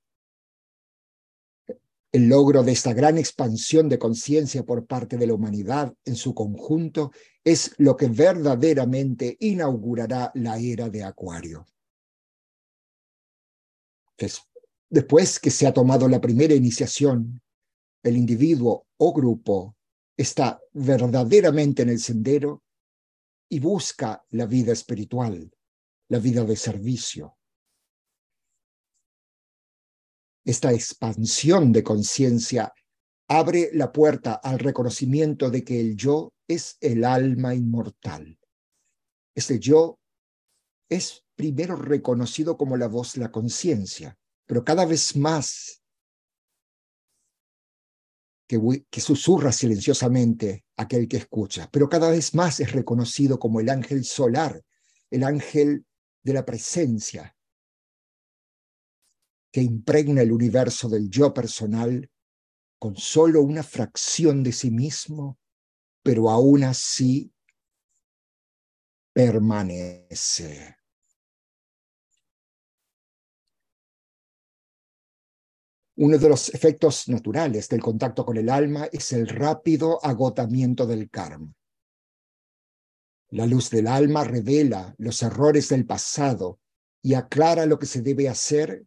El 2.16 2.28
logro 2.28 2.62
de 2.62 2.72
esta 2.72 2.94
gran 2.94 3.18
expansión 3.18 3.90
de 3.90 3.98
conciencia 3.98 4.64
por 4.64 4.86
parte 4.86 5.18
de 5.18 5.26
la 5.26 5.34
humanidad 5.34 5.94
en 6.06 6.16
su 6.16 6.34
conjunto 6.34 7.12
es 7.44 7.74
lo 7.76 7.94
que 7.94 8.06
verdaderamente 8.06 9.36
inaugurará 9.38 10.32
la 10.32 10.56
era 10.56 10.88
de 10.88 11.04
Acuario. 11.04 11.66
Después 14.88 15.38
que 15.38 15.50
se 15.50 15.66
ha 15.66 15.74
tomado 15.74 16.08
la 16.08 16.18
primera 16.18 16.54
iniciación, 16.54 17.42
el 18.02 18.16
individuo 18.16 18.86
o 18.96 19.12
grupo 19.12 19.76
está 20.16 20.58
verdaderamente 20.72 21.82
en 21.82 21.90
el 21.90 21.98
sendero 21.98 22.62
y 23.50 23.60
busca 23.60 24.24
la 24.30 24.46
vida 24.46 24.72
espiritual, 24.72 25.52
la 26.08 26.18
vida 26.18 26.44
de 26.44 26.56
servicio. 26.56 27.35
Esta 30.46 30.72
expansión 30.72 31.72
de 31.72 31.82
conciencia 31.82 32.72
abre 33.28 33.70
la 33.72 33.90
puerta 33.90 34.34
al 34.34 34.60
reconocimiento 34.60 35.50
de 35.50 35.64
que 35.64 35.80
el 35.80 35.96
yo 35.96 36.32
es 36.46 36.76
el 36.80 37.04
alma 37.04 37.52
inmortal. 37.52 38.38
Este 39.34 39.58
yo 39.58 39.98
es 40.88 41.24
primero 41.34 41.74
reconocido 41.74 42.56
como 42.56 42.76
la 42.76 42.86
voz, 42.86 43.16
la 43.16 43.32
conciencia, 43.32 44.16
pero 44.46 44.64
cada 44.64 44.86
vez 44.86 45.16
más 45.16 45.82
que, 48.46 49.00
susurra 49.00 49.50
silenciosamente 49.50 50.64
aquel 50.76 51.08
que 51.08 51.16
escucha, 51.16 51.68
pero 51.72 51.88
cada 51.88 52.10
vez 52.10 52.36
más 52.36 52.60
es 52.60 52.70
reconocido 52.70 53.40
como 53.40 53.58
el 53.58 53.68
ángel 53.68 54.04
solar, 54.04 54.62
el 55.10 55.24
ángel 55.24 55.84
de 56.22 56.32
la 56.32 56.44
presencia, 56.44 57.35
que 59.56 59.62
impregna 59.62 60.20
el 60.20 60.32
universo 60.32 60.86
del 60.86 61.08
yo 61.08 61.32
personal 61.32 62.10
con 62.78 62.94
solo 62.94 63.40
una 63.40 63.62
fracción 63.62 64.42
de 64.42 64.52
sí 64.52 64.70
mismo, 64.70 65.38
pero 66.02 66.28
aún 66.28 66.62
así 66.64 67.32
permanece. 69.14 70.76
Uno 75.96 76.18
de 76.18 76.28
los 76.28 76.52
efectos 76.52 77.08
naturales 77.08 77.66
del 77.70 77.80
contacto 77.80 78.26
con 78.26 78.36
el 78.36 78.50
alma 78.50 78.90
es 78.92 79.10
el 79.14 79.26
rápido 79.26 80.04
agotamiento 80.04 80.86
del 80.86 81.08
karma. 81.08 81.50
La 83.30 83.46
luz 83.46 83.70
del 83.70 83.86
alma 83.86 84.22
revela 84.22 84.94
los 84.98 85.22
errores 85.22 85.70
del 85.70 85.86
pasado 85.86 86.60
y 87.00 87.14
aclara 87.14 87.64
lo 87.64 87.78
que 87.78 87.86
se 87.86 88.02
debe 88.02 88.28
hacer 88.28 88.84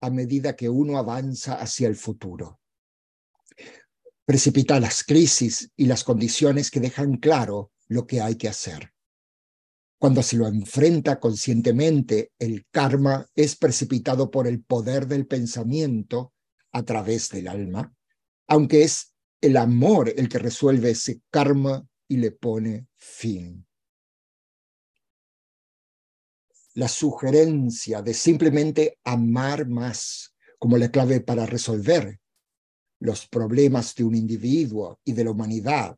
a 0.00 0.10
medida 0.10 0.56
que 0.56 0.68
uno 0.68 0.98
avanza 0.98 1.54
hacia 1.54 1.88
el 1.88 1.96
futuro. 1.96 2.60
Precipita 4.24 4.78
las 4.80 5.02
crisis 5.02 5.70
y 5.76 5.86
las 5.86 6.04
condiciones 6.04 6.70
que 6.70 6.80
dejan 6.80 7.16
claro 7.16 7.72
lo 7.88 8.06
que 8.06 8.20
hay 8.20 8.36
que 8.36 8.48
hacer. 8.48 8.92
Cuando 9.98 10.22
se 10.22 10.36
lo 10.36 10.46
enfrenta 10.46 11.20
conscientemente, 11.20 12.32
el 12.38 12.66
karma 12.70 13.26
es 13.34 13.56
precipitado 13.56 14.30
por 14.30 14.46
el 14.46 14.62
poder 14.62 15.06
del 15.06 15.26
pensamiento 15.26 16.32
a 16.72 16.84
través 16.84 17.28
del 17.28 17.48
alma, 17.48 17.92
aunque 18.46 18.82
es 18.84 19.14
el 19.40 19.56
amor 19.56 20.12
el 20.16 20.28
que 20.28 20.38
resuelve 20.38 20.90
ese 20.90 21.20
karma 21.30 21.86
y 22.08 22.16
le 22.16 22.30
pone 22.30 22.86
fin. 22.96 23.66
La 26.74 26.88
sugerencia 26.88 28.00
de 28.02 28.14
simplemente 28.14 28.98
amar 29.04 29.66
más 29.68 30.34
como 30.58 30.76
la 30.76 30.90
clave 30.90 31.20
para 31.20 31.46
resolver 31.46 32.20
los 33.00 33.26
problemas 33.26 33.94
de 33.94 34.04
un 34.04 34.14
individuo 34.14 35.00
y 35.04 35.12
de 35.12 35.24
la 35.24 35.30
humanidad 35.30 35.96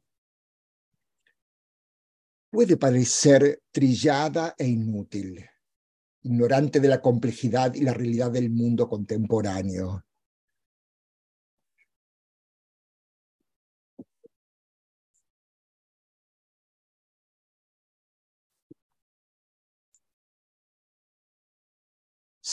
puede 2.50 2.76
parecer 2.76 3.62
trillada 3.73 4.55
e 4.59 4.69
inútil, 4.69 5.45
ignorante 6.23 6.81
de 6.81 6.88
la 6.88 7.00
complejidad 7.00 7.75
y 7.75 7.81
la 7.81 7.95
realidad 7.95 8.31
del 8.31 8.50
mundo 8.50 8.88
contemporáneo. 8.88 10.05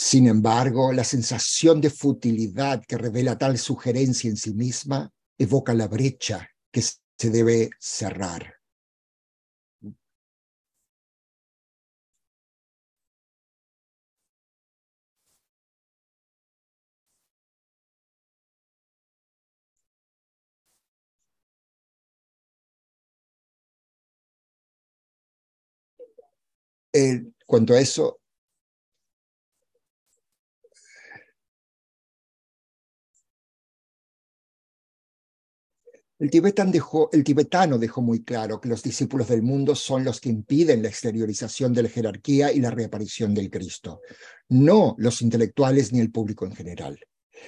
Sin 0.02 0.28
embargo, 0.28 0.94
la 0.94 1.04
sensación 1.04 1.78
de 1.82 1.90
futilidad 1.90 2.82
que 2.88 2.96
revela 2.96 3.36
tal 3.36 3.58
sugerencia 3.58 4.30
en 4.30 4.38
sí 4.38 4.54
misma 4.54 5.12
evoca 5.36 5.74
la 5.74 5.88
brecha 5.88 6.48
que 6.72 6.80
se 6.80 7.28
debe 7.30 7.68
cerrar. 7.78 8.54
En 26.92 27.34
cuanto 27.46 27.74
a 27.74 27.80
eso, 27.80 28.19
El, 36.20 36.30
tibetano 36.30 37.78
dejó 37.78 38.02
muy 38.02 38.22
claro 38.22 38.60
que 38.60 38.68
los 38.68 38.82
discípulos 38.82 39.28
del 39.28 39.40
mundo 39.40 39.74
son 39.74 40.04
los 40.04 40.20
que 40.20 40.28
impiden 40.28 40.82
la 40.82 40.88
exteriorización 40.88 41.72
de 41.72 41.84
la 41.84 41.88
jerarquía 41.88 42.52
y 42.52 42.60
la 42.60 42.70
reaparición 42.70 43.32
del 43.32 43.48
Cristo, 43.48 44.02
no 44.50 44.94
los 44.98 45.22
intelectuales 45.22 45.94
ni 45.94 46.00
el 46.00 46.12
público 46.12 46.44
en 46.44 46.54
general. 46.54 47.00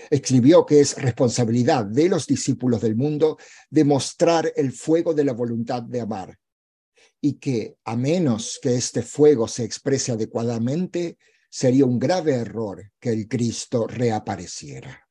Escribió 0.08 0.64
que 0.64 0.80
es 0.80 0.96
responsabilidad 0.96 1.84
de 1.84 2.08
los 2.08 2.26
discípulos 2.26 2.80
del 2.80 2.96
mundo 2.96 3.36
demostrar 3.68 4.50
el 4.56 4.72
fuego 4.72 5.12
de 5.12 5.24
la 5.24 5.34
voluntad 5.34 5.82
de 5.82 6.00
amar, 6.00 6.38
y 7.20 7.34
que 7.34 7.76
a 7.84 7.94
menos 7.94 8.58
que 8.62 8.74
este 8.74 9.02
fuego 9.02 9.48
se 9.48 9.64
exprese 9.64 10.12
adecuadamente, 10.12 11.18
sería 11.50 11.84
un 11.84 11.98
grave 11.98 12.36
error 12.36 12.90
que 12.98 13.10
el 13.10 13.28
Cristo 13.28 13.86
reapareciera. 13.86 15.01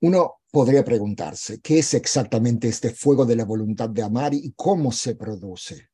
Uno 0.00 0.40
podría 0.50 0.84
preguntarse, 0.84 1.60
¿qué 1.60 1.78
es 1.78 1.94
exactamente 1.94 2.68
este 2.68 2.90
fuego 2.90 3.24
de 3.24 3.36
la 3.36 3.44
voluntad 3.44 3.88
de 3.88 4.02
amar 4.02 4.34
y 4.34 4.52
cómo 4.54 4.92
se 4.92 5.14
produce? 5.16 5.88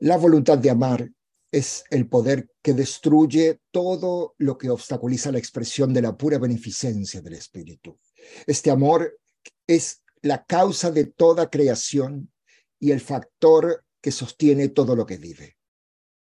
La 0.00 0.16
voluntad 0.16 0.58
de 0.58 0.70
amar 0.70 1.10
es 1.52 1.84
el 1.90 2.08
poder 2.08 2.50
que 2.62 2.72
destruye 2.72 3.60
todo 3.70 4.34
lo 4.38 4.58
que 4.58 4.70
obstaculiza 4.70 5.30
la 5.30 5.38
expresión 5.38 5.94
de 5.94 6.02
la 6.02 6.16
pura 6.16 6.38
beneficencia 6.38 7.20
del 7.20 7.34
Espíritu. 7.34 7.98
Este 8.46 8.70
amor 8.70 9.18
es 9.66 10.02
la 10.22 10.44
causa 10.44 10.90
de 10.90 11.04
toda 11.04 11.50
creación 11.50 12.32
y 12.80 12.90
el 12.90 13.00
factor 13.00 13.84
que 14.00 14.10
sostiene 14.10 14.68
todo 14.68 14.96
lo 14.96 15.06
que 15.06 15.16
vive. 15.16 15.56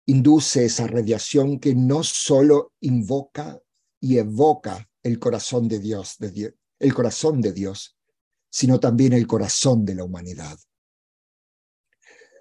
Induce 0.07 0.67
esa 0.67 0.87
radiación 0.87 1.59
que 1.59 1.75
no 1.75 2.03
solo 2.03 2.73
invoca 2.81 3.61
y 4.01 4.19
evoca 4.19 4.89
el 5.03 5.19
corazón 5.19 5.69
de 5.69 5.79
Dios, 5.79 6.19
el 6.79 6.95
corazón 6.95 7.41
de 7.41 7.53
Dios, 7.53 7.97
sino 8.51 8.81
también 8.81 9.13
el 9.13 9.27
corazón 9.27 9.85
de 9.85 9.95
la 9.95 10.05
humanidad. 10.05 10.59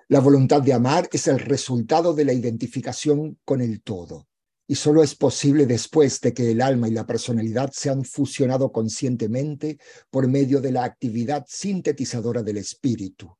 La 0.07 0.19
voluntad 0.19 0.61
de 0.61 0.73
amar 0.73 1.07
es 1.13 1.27
el 1.27 1.39
resultado 1.39 2.13
de 2.13 2.25
la 2.25 2.33
identificación 2.33 3.39
con 3.45 3.61
el 3.61 3.81
todo 3.81 4.27
y 4.67 4.75
solo 4.75 5.03
es 5.03 5.15
posible 5.15 5.65
después 5.65 6.21
de 6.21 6.33
que 6.33 6.51
el 6.51 6.61
alma 6.61 6.87
y 6.87 6.91
la 6.91 7.05
personalidad 7.05 7.71
se 7.73 7.89
han 7.89 8.05
fusionado 8.05 8.71
conscientemente 8.71 9.77
por 10.09 10.29
medio 10.29 10.61
de 10.61 10.71
la 10.71 10.85
actividad 10.85 11.45
sintetizadora 11.47 12.41
del 12.41 12.55
espíritu. 12.55 13.35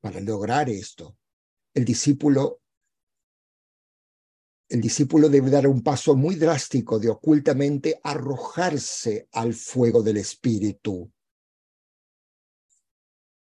Para 0.00 0.20
lograr 0.20 0.68
esto, 0.68 1.16
el 1.72 1.84
discípulo 1.84 2.60
el 4.68 4.80
discípulo 4.80 5.28
debe 5.28 5.50
dar 5.50 5.66
un 5.66 5.82
paso 5.82 6.16
muy 6.16 6.34
drástico 6.34 6.98
de 6.98 7.08
ocultamente 7.08 8.00
arrojarse 8.02 9.28
al 9.32 9.54
fuego 9.54 10.02
del 10.02 10.16
espíritu 10.16 11.10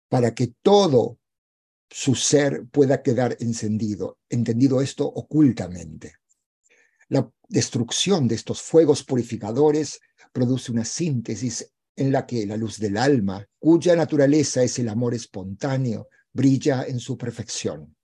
para 0.08 0.34
que 0.34 0.54
todo 0.62 1.18
su 1.90 2.14
ser 2.14 2.66
pueda 2.70 3.02
quedar 3.02 3.36
encendido, 3.40 4.18
entendido 4.28 4.80
esto 4.82 5.06
ocultamente. 5.06 6.16
La 7.08 7.30
destrucción 7.48 8.28
de 8.28 8.34
estos 8.34 8.60
fuegos 8.60 9.02
purificadores 9.04 10.00
produce 10.32 10.70
una 10.70 10.84
síntesis 10.84 11.72
en 11.96 12.12
la 12.12 12.26
que 12.26 12.46
la 12.46 12.56
luz 12.56 12.78
del 12.78 12.96
alma, 12.96 13.46
cuya 13.58 13.96
naturaleza 13.96 14.62
es 14.62 14.78
el 14.78 14.88
amor 14.88 15.14
espontáneo, 15.14 16.08
brilla 16.32 16.84
en 16.84 17.00
su 17.00 17.16
perfección. 17.16 17.96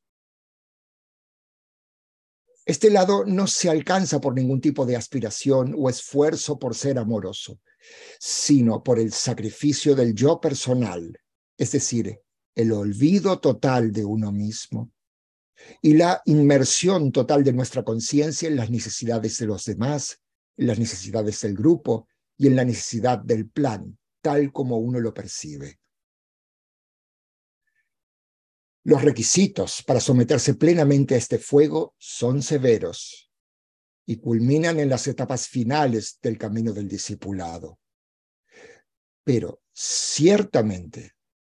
Este 2.66 2.88
lado 2.88 3.24
no 3.27 3.46
se 3.46 3.68
alcanza 3.68 4.20
por 4.20 4.35
ningún 4.35 4.61
tipo 4.61 4.87
de 4.87 4.96
aspiración 4.96 5.74
o 5.77 5.90
esfuerzo 5.90 6.59
por 6.59 6.74
ser 6.74 6.98
amoroso, 6.98 7.61
sino 8.18 8.83
por 8.83 8.98
el 8.98 9.12
sacrificio 9.12 9.94
del 9.94 10.14
yo 10.14 10.40
personal, 10.40 11.18
es 11.59 11.72
decir, 11.72 12.18
el 12.55 12.72
olvido 12.72 13.38
total 13.38 13.92
de 13.92 14.05
uno 14.05 14.33
mismo 14.33 14.90
y 15.83 15.94
la 15.94 16.22
inmersión 16.24 17.12
total 17.12 17.44
de 17.44 17.53
nuestra 17.53 17.85
conciencia 17.85 18.48
en 18.48 18.57
las 18.57 18.70
necesidades 18.70 19.38
de 19.38 19.46
los 19.46 19.64
demás, 19.64 20.20
en 20.57 20.66
las 20.66 20.79
necesidades 20.79 21.40
del 21.42 21.55
grupo 21.55 22.09
y 22.37 22.46
en 22.46 22.57
la 22.57 22.64
necesidad 22.64 23.18
del 23.18 23.48
plan, 23.48 23.96
tal 24.20 24.53
como 24.53 24.79
uno 24.79 25.00
lo 25.00 25.12
percibe. 25.12 25.81
Los 28.85 29.03
requisitos 29.03 29.83
para 29.83 29.99
someterse 29.99 30.55
plenamente 30.55 31.14
a 31.14 31.18
este 31.18 31.38
fuego 31.38 31.94
son 31.99 32.42
severos 32.42 33.33
y 34.07 34.16
culminan 34.16 34.79
en 34.79 34.90
las 34.90 35.07
etapas 35.07 35.49
finales 35.49 36.18
del 36.20 36.37
camino 36.37 36.75
del 36.75 36.87
discipulado. 36.87 37.79
Pero 39.25 39.62
ciertamente 39.73 41.12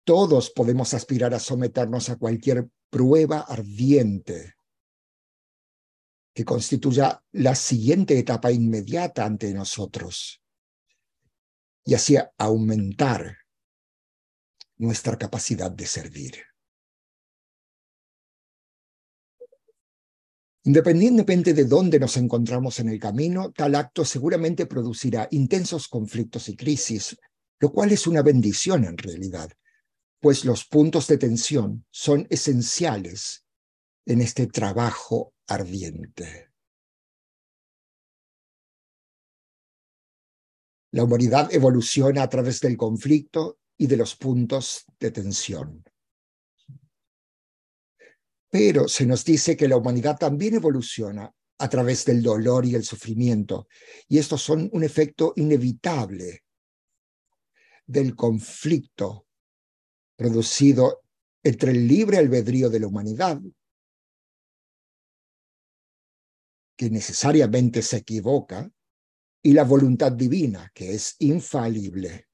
todos 0.04 0.50
podemos 0.50 0.94
aspirar 0.94 1.34
a 1.34 1.40
someternos 1.40 2.08
a 2.10 2.16
cualquier 2.16 2.68
prueba 2.90 3.40
ardiente 3.40 4.54
que 6.32 6.44
constituya 6.44 7.24
la 7.32 7.56
siguiente 7.56 8.16
etapa 8.16 8.52
inmediata 8.52 9.24
ante 9.24 9.52
nosotros 9.52 10.40
y 11.84 11.94
así 11.94 12.16
aumentar 12.38 13.38
nuestra 14.76 15.18
capacidad 15.18 15.72
de 15.72 15.86
servir. 15.86 16.55
Independientemente 20.66 21.54
de 21.54 21.64
dónde 21.64 22.00
nos 22.00 22.16
encontramos 22.16 22.80
en 22.80 22.88
el 22.88 22.98
camino, 22.98 23.52
tal 23.52 23.76
acto 23.76 24.04
seguramente 24.04 24.66
producirá 24.66 25.28
intensos 25.30 25.86
conflictos 25.86 26.48
y 26.48 26.56
crisis, 26.56 27.16
lo 27.60 27.70
cual 27.70 27.92
es 27.92 28.08
una 28.08 28.20
bendición 28.20 28.84
en 28.84 28.98
realidad, 28.98 29.48
pues 30.18 30.44
los 30.44 30.64
puntos 30.64 31.06
de 31.06 31.18
tensión 31.18 31.86
son 31.92 32.26
esenciales 32.30 33.44
en 34.06 34.20
este 34.20 34.48
trabajo 34.48 35.34
ardiente. 35.46 36.50
La 40.90 41.04
humanidad 41.04 41.54
evoluciona 41.54 42.24
a 42.24 42.28
través 42.28 42.58
del 42.60 42.76
conflicto 42.76 43.60
y 43.78 43.86
de 43.86 43.98
los 43.98 44.16
puntos 44.16 44.84
de 44.98 45.12
tensión. 45.12 45.84
Pero 48.58 48.88
se 48.88 49.04
nos 49.04 49.22
dice 49.22 49.54
que 49.54 49.68
la 49.68 49.76
humanidad 49.76 50.16
también 50.16 50.54
evoluciona 50.54 51.30
a 51.58 51.68
través 51.68 52.06
del 52.06 52.22
dolor 52.22 52.64
y 52.64 52.74
el 52.74 52.84
sufrimiento. 52.84 53.68
Y 54.08 54.16
estos 54.16 54.40
son 54.40 54.70
un 54.72 54.82
efecto 54.82 55.34
inevitable 55.36 56.42
del 57.86 58.16
conflicto 58.16 59.26
producido 60.16 61.02
entre 61.42 61.72
el 61.72 61.86
libre 61.86 62.16
albedrío 62.16 62.70
de 62.70 62.80
la 62.80 62.86
humanidad, 62.86 63.38
que 66.78 66.88
necesariamente 66.88 67.82
se 67.82 67.98
equivoca, 67.98 68.70
y 69.42 69.52
la 69.52 69.64
voluntad 69.64 70.12
divina, 70.12 70.72
que 70.72 70.94
es 70.94 71.16
infalible. 71.18 72.26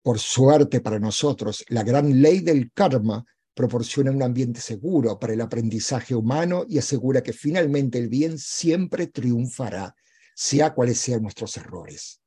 Por 0.00 0.20
suerte 0.20 0.80
para 0.80 1.00
nosotros, 1.00 1.64
la 1.70 1.82
gran 1.82 2.22
ley 2.22 2.38
del 2.38 2.70
karma 2.70 3.26
proporciona 3.54 4.10
un 4.10 4.22
ambiente 4.22 4.60
seguro 4.60 5.18
para 5.18 5.32
el 5.32 5.40
aprendizaje 5.40 6.14
humano 6.14 6.64
y 6.68 6.78
asegura 6.78 7.22
que 7.22 7.32
finalmente 7.32 7.98
el 7.98 8.08
bien 8.08 8.38
siempre 8.38 9.06
triunfará, 9.06 9.94
sea 10.34 10.74
cuales 10.74 10.98
sean 10.98 11.22
nuestros 11.22 11.56
errores. 11.56 12.20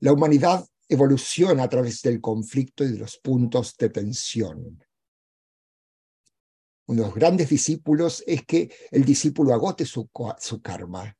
La 0.00 0.12
humanidad 0.12 0.66
evoluciona 0.88 1.62
a 1.62 1.68
través 1.68 2.02
del 2.02 2.20
conflicto 2.20 2.84
y 2.84 2.92
de 2.92 2.98
los 2.98 3.16
puntos 3.18 3.76
de 3.76 3.88
tensión. 3.88 4.84
Uno 6.86 7.02
de 7.02 7.06
los 7.06 7.14
grandes 7.14 7.48
discípulos 7.48 8.24
es 8.26 8.44
que 8.44 8.74
el 8.90 9.04
discípulo 9.04 9.54
agote 9.54 9.86
su, 9.86 10.10
su 10.40 10.60
karma, 10.60 11.16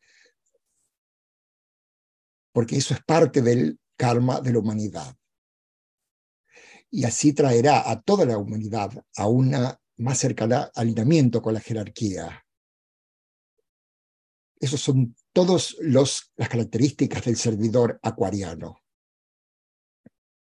porque 2.52 2.76
eso 2.76 2.92
es 2.92 3.02
parte 3.04 3.40
del 3.40 3.78
karma 3.96 4.40
de 4.40 4.52
la 4.52 4.58
humanidad 4.58 5.16
y 6.94 7.04
así 7.04 7.32
traerá 7.32 7.90
a 7.90 8.02
toda 8.02 8.26
la 8.26 8.36
humanidad 8.36 8.90
a 9.16 9.26
una 9.26 9.80
más 9.96 10.18
cercana 10.18 10.70
alineamiento 10.74 11.40
con 11.40 11.54
la 11.54 11.60
jerarquía. 11.60 12.44
Esas 14.60 14.80
son 14.80 15.16
todas 15.32 15.74
las 15.80 16.30
características 16.36 17.24
del 17.24 17.36
servidor 17.36 17.98
acuariano. 18.02 18.82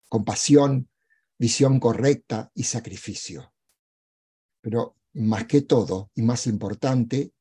Compasión, 0.08 0.90
visión 1.38 1.82
correcta 1.82 2.50
y 2.56 2.64
sacrificio. 2.64 3.54
Pero 4.62 4.96
más 5.16 5.48
que 5.48 5.62
todo, 5.62 6.12
y 6.16 6.22
más 6.22 6.48
importante, 6.48 7.34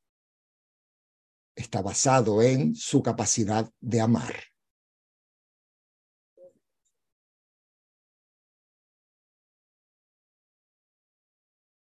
está 1.55 1.81
basado 1.81 2.41
en 2.41 2.75
su 2.75 3.01
capacidad 3.01 3.71
de 3.79 4.01
amar. 4.01 4.35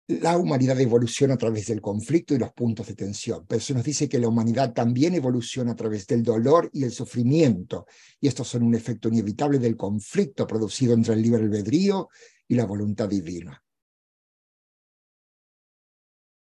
La 0.09 0.39
humanidad 0.39 0.79
evoluciona 0.79 1.35
a 1.35 1.37
través 1.37 1.67
del 1.67 1.81
conflicto 1.81 2.33
y 2.33 2.39
los 2.39 2.51
puntos 2.51 2.87
de 2.87 2.95
tensión, 2.95 3.45
pero 3.47 3.61
se 3.61 3.75
nos 3.75 3.83
dice 3.83 4.09
que 4.09 4.17
la 4.17 4.27
humanidad 4.27 4.73
también 4.73 5.13
evoluciona 5.13 5.73
a 5.73 5.75
través 5.75 6.07
del 6.07 6.23
dolor 6.23 6.67
y 6.73 6.83
el 6.83 6.91
sufrimiento, 6.91 7.85
y 8.19 8.27
estos 8.27 8.47
son 8.47 8.63
un 8.63 8.73
efecto 8.73 9.09
inevitable 9.09 9.59
del 9.59 9.77
conflicto 9.77 10.47
producido 10.47 10.95
entre 10.95 11.13
el 11.13 11.21
libre 11.21 11.43
albedrío 11.43 12.09
y 12.47 12.55
la 12.55 12.65
voluntad 12.65 13.07
divina. 13.07 13.63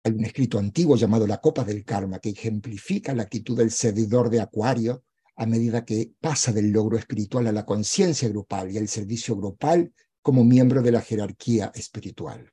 Hay 0.03 0.11
un 0.11 0.25
escrito 0.25 0.59
antiguo 0.59 0.95
llamado 0.95 1.25
La 1.25 1.41
Copa 1.41 1.63
del 1.63 1.83
Karma 1.83 2.19
que 2.19 2.29
ejemplifica 2.29 3.15
la 3.15 3.23
actitud 3.23 3.57
del 3.57 3.71
servidor 3.71 4.29
de 4.29 4.41
Acuario 4.41 5.03
a 5.37 5.47
medida 5.47 5.83
que 5.83 6.11
pasa 6.21 6.53
del 6.53 6.69
logro 6.69 6.99
espiritual 6.99 7.47
a 7.47 7.51
la 7.51 7.65
conciencia 7.65 8.29
grupal 8.29 8.69
y 8.69 8.77
el 8.77 8.87
servicio 8.87 9.35
grupal 9.35 9.91
como 10.21 10.43
miembro 10.43 10.83
de 10.83 10.91
la 10.91 11.01
jerarquía 11.01 11.71
espiritual. 11.73 12.51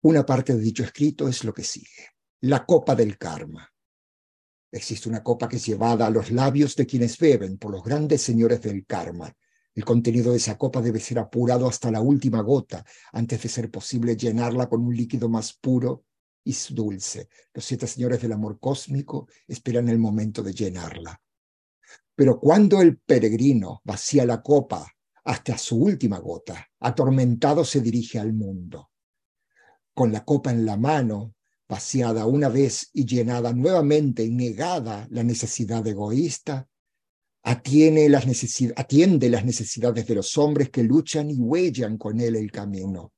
Una 0.00 0.24
parte 0.24 0.54
de 0.54 0.60
dicho 0.60 0.84
escrito 0.84 1.26
es 1.26 1.42
lo 1.42 1.52
que 1.52 1.64
sigue. 1.64 2.10
La 2.42 2.64
copa 2.64 2.94
del 2.94 3.18
karma. 3.18 3.68
Existe 4.70 5.08
una 5.08 5.24
copa 5.24 5.48
que 5.48 5.56
es 5.56 5.66
llevada 5.66 6.06
a 6.06 6.10
los 6.10 6.30
labios 6.30 6.76
de 6.76 6.86
quienes 6.86 7.18
beben 7.18 7.58
por 7.58 7.72
los 7.72 7.82
grandes 7.82 8.22
señores 8.22 8.62
del 8.62 8.86
karma. 8.86 9.34
El 9.74 9.84
contenido 9.84 10.30
de 10.30 10.36
esa 10.36 10.56
copa 10.56 10.80
debe 10.80 11.00
ser 11.00 11.18
apurado 11.18 11.66
hasta 11.66 11.90
la 11.90 12.00
última 12.00 12.42
gota 12.42 12.84
antes 13.12 13.42
de 13.42 13.48
ser 13.48 13.72
posible 13.72 14.16
llenarla 14.16 14.68
con 14.68 14.82
un 14.82 14.94
líquido 14.94 15.28
más 15.28 15.52
puro 15.54 16.04
y 16.44 16.54
dulce. 16.70 17.28
Los 17.52 17.64
siete 17.64 17.88
señores 17.88 18.22
del 18.22 18.32
amor 18.32 18.60
cósmico 18.60 19.26
esperan 19.48 19.88
el 19.88 19.98
momento 19.98 20.44
de 20.44 20.54
llenarla. 20.54 21.20
Pero 22.14 22.38
cuando 22.38 22.80
el 22.80 22.98
peregrino 22.98 23.80
vacía 23.82 24.24
la 24.24 24.42
copa 24.42 24.86
hasta 25.24 25.58
su 25.58 25.82
última 25.82 26.18
gota, 26.18 26.68
atormentado 26.78 27.64
se 27.64 27.80
dirige 27.80 28.20
al 28.20 28.32
mundo 28.32 28.90
con 29.98 30.12
la 30.12 30.24
copa 30.24 30.52
en 30.52 30.64
la 30.64 30.76
mano, 30.76 31.34
vaciada 31.68 32.24
una 32.24 32.48
vez 32.48 32.88
y 32.92 33.04
llenada 33.04 33.52
nuevamente 33.52 34.22
y 34.22 34.30
negada 34.30 35.08
la 35.10 35.24
necesidad 35.24 35.84
egoísta, 35.88 36.68
atiende 37.42 38.08
las, 38.08 38.24
atiende 38.76 39.28
las 39.28 39.44
necesidades 39.44 40.06
de 40.06 40.14
los 40.14 40.38
hombres 40.38 40.70
que 40.70 40.84
luchan 40.84 41.30
y 41.30 41.34
huellan 41.34 41.98
con 41.98 42.20
él 42.20 42.36
el 42.36 42.52
camino. 42.52 43.12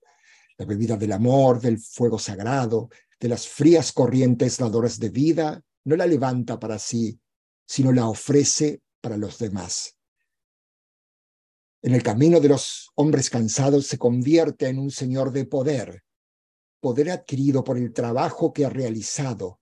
La 0.57 0.64
bebida 0.64 0.97
del 0.97 1.12
amor, 1.12 1.61
del 1.61 1.79
fuego 1.79 2.19
sagrado, 2.19 2.88
de 3.21 3.29
las 3.29 3.47
frías 3.47 3.93
corrientes 3.93 4.57
dadoras 4.57 4.99
de 4.99 5.11
vida, 5.11 5.62
no 5.85 5.97
la 5.97 6.07
levanta 6.07 6.59
para 6.59 6.79
sí, 6.79 7.21
sino 7.66 7.93
la 7.93 8.09
ofrece 8.09 8.81
para 9.03 9.19
los 9.19 9.37
demás. 9.37 9.99
En 11.83 11.95
el 11.95 12.03
camino 12.03 12.40
de 12.40 12.49
los 12.49 12.88
hombres 12.95 13.29
cansados 13.29 13.87
se 13.87 13.99
convierte 13.99 14.69
en 14.69 14.79
un 14.79 14.90
señor 14.90 15.31
de 15.31 15.45
poder, 15.45 16.05
poder 16.81 17.11
adquirido 17.11 17.62
por 17.62 17.77
el 17.77 17.93
trabajo 17.93 18.53
que 18.53 18.64
ha 18.64 18.71
realizado, 18.71 19.61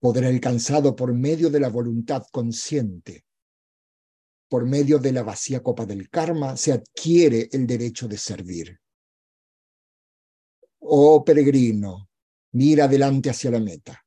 poder 0.00 0.24
alcanzado 0.24 0.94
por 0.96 1.14
medio 1.14 1.48
de 1.48 1.60
la 1.60 1.68
voluntad 1.68 2.24
consciente. 2.32 3.24
Por 4.48 4.66
medio 4.66 4.98
de 4.98 5.12
la 5.12 5.22
vacía 5.22 5.62
copa 5.62 5.86
del 5.86 6.10
karma 6.10 6.56
se 6.56 6.72
adquiere 6.72 7.48
el 7.52 7.66
derecho 7.66 8.08
de 8.08 8.18
servir. 8.18 8.80
Oh 10.80 11.24
peregrino, 11.24 12.10
mira 12.52 12.84
adelante 12.84 13.30
hacia 13.30 13.52
la 13.52 13.60
meta. 13.60 14.04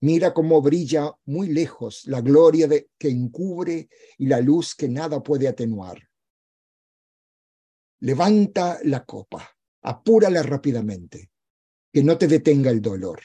Mira 0.00 0.32
cómo 0.32 0.62
brilla 0.62 1.12
muy 1.26 1.48
lejos 1.48 2.06
la 2.06 2.20
gloria 2.20 2.68
que 2.98 3.08
encubre 3.08 3.88
y 4.18 4.26
la 4.26 4.40
luz 4.40 4.74
que 4.74 4.88
nada 4.88 5.22
puede 5.22 5.46
atenuar. 5.46 6.00
Levanta 8.00 8.80
la 8.84 9.04
copa, 9.04 9.48
apúrala 9.82 10.42
rápidamente 10.42 11.31
que 11.92 12.02
no 12.02 12.16
te 12.16 12.26
detenga 12.26 12.70
el 12.70 12.80
dolor. 12.80 13.20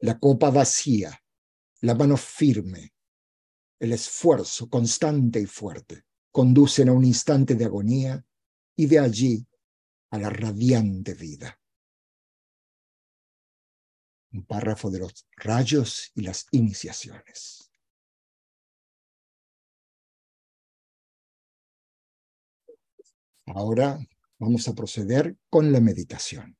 La 0.00 0.18
copa 0.18 0.50
vacía, 0.50 1.22
la 1.82 1.94
mano 1.94 2.16
firme, 2.16 2.94
el 3.78 3.92
esfuerzo 3.92 4.68
constante 4.68 5.40
y 5.40 5.46
fuerte 5.46 6.04
conducen 6.30 6.88
a 6.88 6.92
un 6.92 7.04
instante 7.04 7.54
de 7.54 7.64
agonía 7.66 8.24
y 8.76 8.86
de 8.86 8.98
allí 8.98 9.46
a 10.10 10.18
la 10.18 10.30
radiante 10.30 11.14
vida. 11.14 11.58
Un 14.32 14.46
párrafo 14.46 14.90
de 14.90 15.00
los 15.00 15.26
rayos 15.36 16.12
y 16.14 16.22
las 16.22 16.46
iniciaciones. 16.52 17.70
Ahora 23.46 23.98
Vamos 24.40 24.66
a 24.68 24.74
proceder 24.74 25.36
con 25.50 25.70
la 25.70 25.80
meditación. 25.80 26.56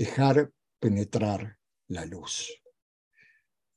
Dejar 0.00 0.50
penetrar 0.78 1.58
la 1.88 2.06
luz. 2.06 2.50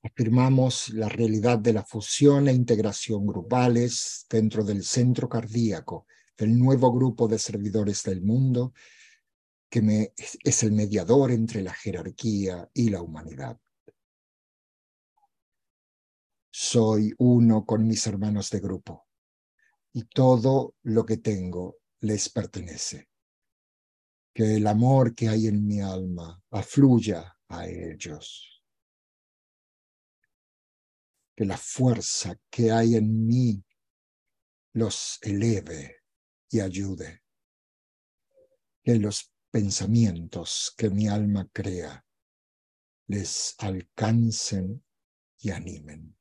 Afirmamos 0.03 0.87
la 0.93 1.09
realidad 1.09 1.59
de 1.59 1.73
la 1.73 1.83
fusión 1.83 2.47
e 2.47 2.53
integración 2.53 3.27
grupales 3.27 4.25
dentro 4.29 4.63
del 4.63 4.85
centro 4.85 5.27
cardíaco 5.27 6.07
del 6.37 6.57
nuevo 6.57 6.93
grupo 6.93 7.27
de 7.27 7.37
servidores 7.37 8.03
del 8.03 8.21
mundo 8.21 8.73
que 9.69 10.13
es 10.15 10.63
el 10.63 10.71
mediador 10.71 11.29
entre 11.31 11.61
la 11.61 11.73
jerarquía 11.73 12.69
y 12.73 12.89
la 12.89 13.01
humanidad. 13.01 13.59
Soy 16.49 17.13
uno 17.17 17.65
con 17.65 17.85
mis 17.85 18.07
hermanos 18.07 18.49
de 18.49 18.61
grupo 18.61 19.07
y 19.91 20.03
todo 20.03 20.75
lo 20.83 21.05
que 21.05 21.17
tengo 21.17 21.79
les 21.99 22.29
pertenece. 22.29 23.09
Que 24.33 24.55
el 24.55 24.67
amor 24.67 25.13
que 25.13 25.29
hay 25.29 25.47
en 25.47 25.65
mi 25.65 25.79
alma 25.79 26.41
afluya 26.49 27.37
a 27.49 27.67
ellos. 27.67 28.63
Que 31.35 31.45
la 31.45 31.57
fuerza 31.57 32.35
que 32.49 32.71
hay 32.71 32.95
en 32.95 33.27
mí 33.27 33.63
los 34.73 35.19
eleve 35.21 35.97
y 36.49 36.59
ayude. 36.59 37.21
Que 38.83 38.95
los 38.95 39.31
pensamientos 39.51 40.73
que 40.75 40.89
mi 40.89 41.07
alma 41.07 41.47
crea 41.53 42.03
les 43.07 43.55
alcancen 43.59 44.83
y 45.37 45.51
animen. 45.51 46.17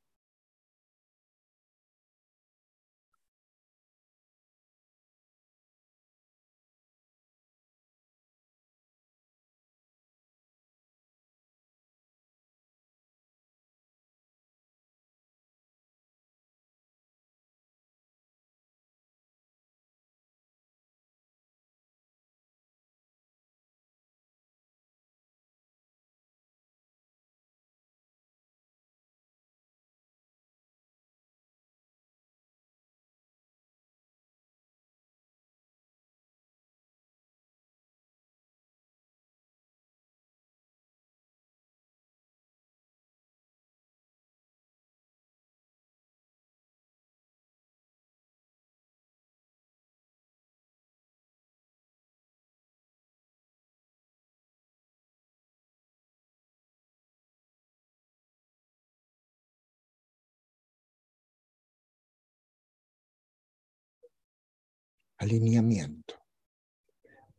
Alineamiento. 65.23 66.15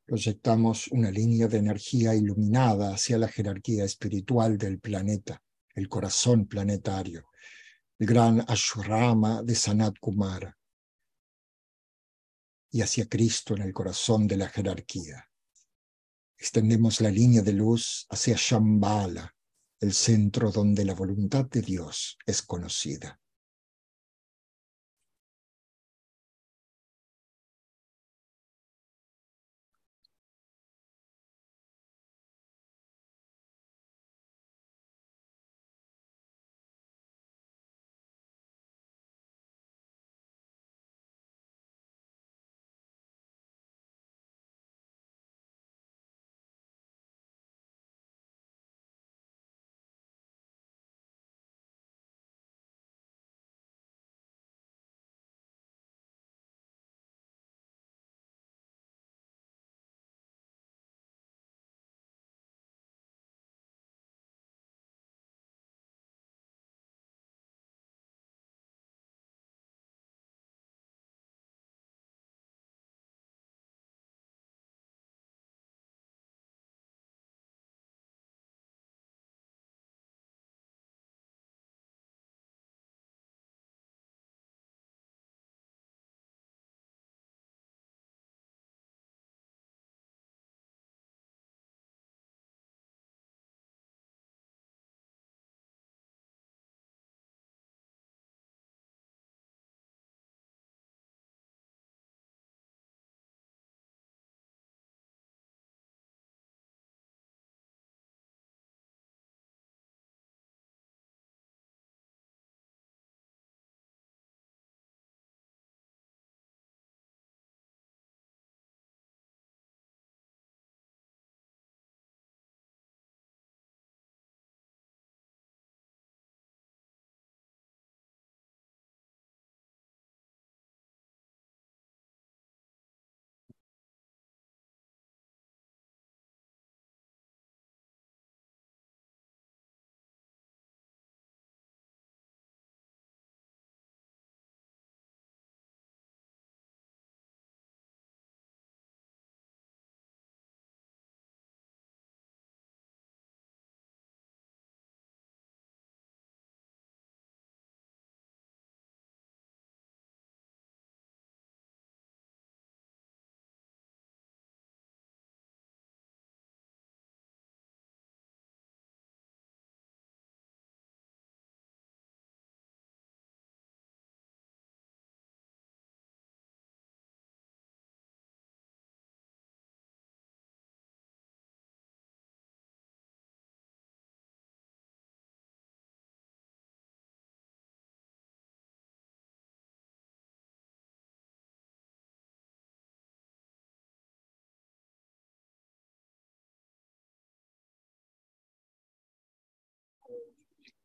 Proyectamos 0.05 0.89
una 0.89 1.11
línea 1.11 1.49
de 1.49 1.59
energía 1.59 2.15
iluminada 2.15 2.95
hacia 2.95 3.17
la 3.17 3.29
jerarquía 3.29 3.85
espiritual 3.85 4.59
del 4.59 4.79
planeta, 4.81 5.43
el 5.75 5.89
corazón 5.89 6.47
planetario, 6.47 7.29
el 7.99 8.07
gran 8.07 8.45
Ashurama 8.49 9.43
de 9.43 9.55
Sanat 9.55 9.95
Kumara, 9.99 10.57
y 12.71 12.83
hacia 12.83 13.09
Cristo 13.09 13.55
en 13.55 13.63
el 13.63 13.73
corazón 13.73 14.27
de 14.27 14.37
la 14.37 14.49
jerarquía. 14.49 15.31
Extendemos 16.37 17.01
la 17.01 17.11
línea 17.11 17.43
de 17.43 17.53
luz 17.53 18.07
hacia 18.11 18.35
Shambhala, 18.37 19.35
el 19.81 19.93
centro 19.93 20.51
donde 20.51 20.85
la 20.85 20.95
voluntad 20.95 21.47
de 21.47 21.63
Dios 21.63 22.19
es 22.27 22.43
conocida. 22.43 23.21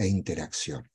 e 0.00 0.06
interacción. 0.08 0.89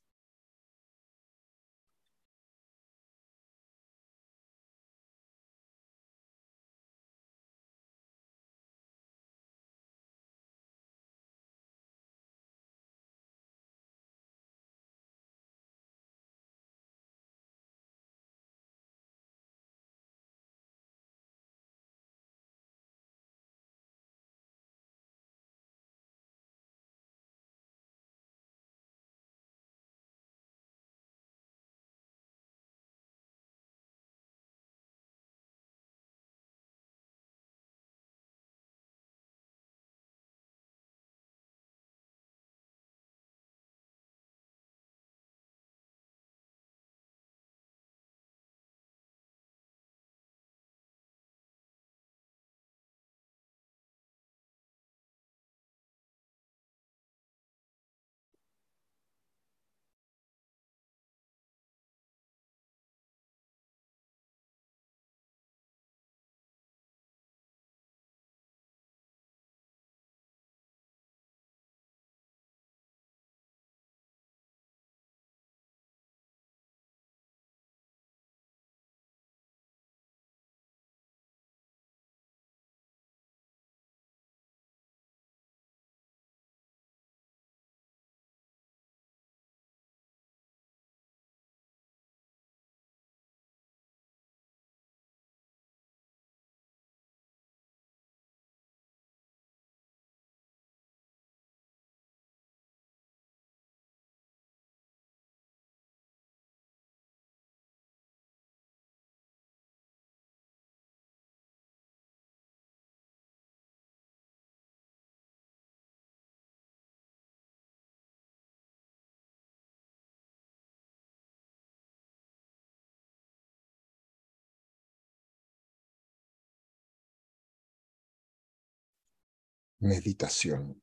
Meditación. 129.86 130.82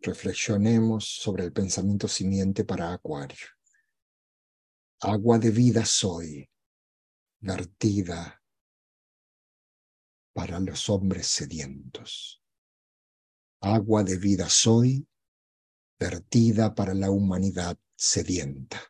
Reflexionemos 0.00 1.04
sobre 1.04 1.44
el 1.44 1.52
pensamiento 1.52 2.08
simiente 2.08 2.64
para 2.64 2.92
Acuario. 2.92 3.46
Agua 5.00 5.38
de 5.38 5.50
vida 5.50 5.84
soy, 5.84 6.50
vertida 7.40 8.42
para 10.32 10.58
los 10.60 10.88
hombres 10.88 11.26
sedientos. 11.26 12.42
Agua 13.60 14.02
de 14.02 14.16
vida 14.16 14.48
soy, 14.48 15.06
vertida 15.98 16.74
para 16.74 16.94
la 16.94 17.10
humanidad 17.10 17.78
sedienta. 17.94 18.89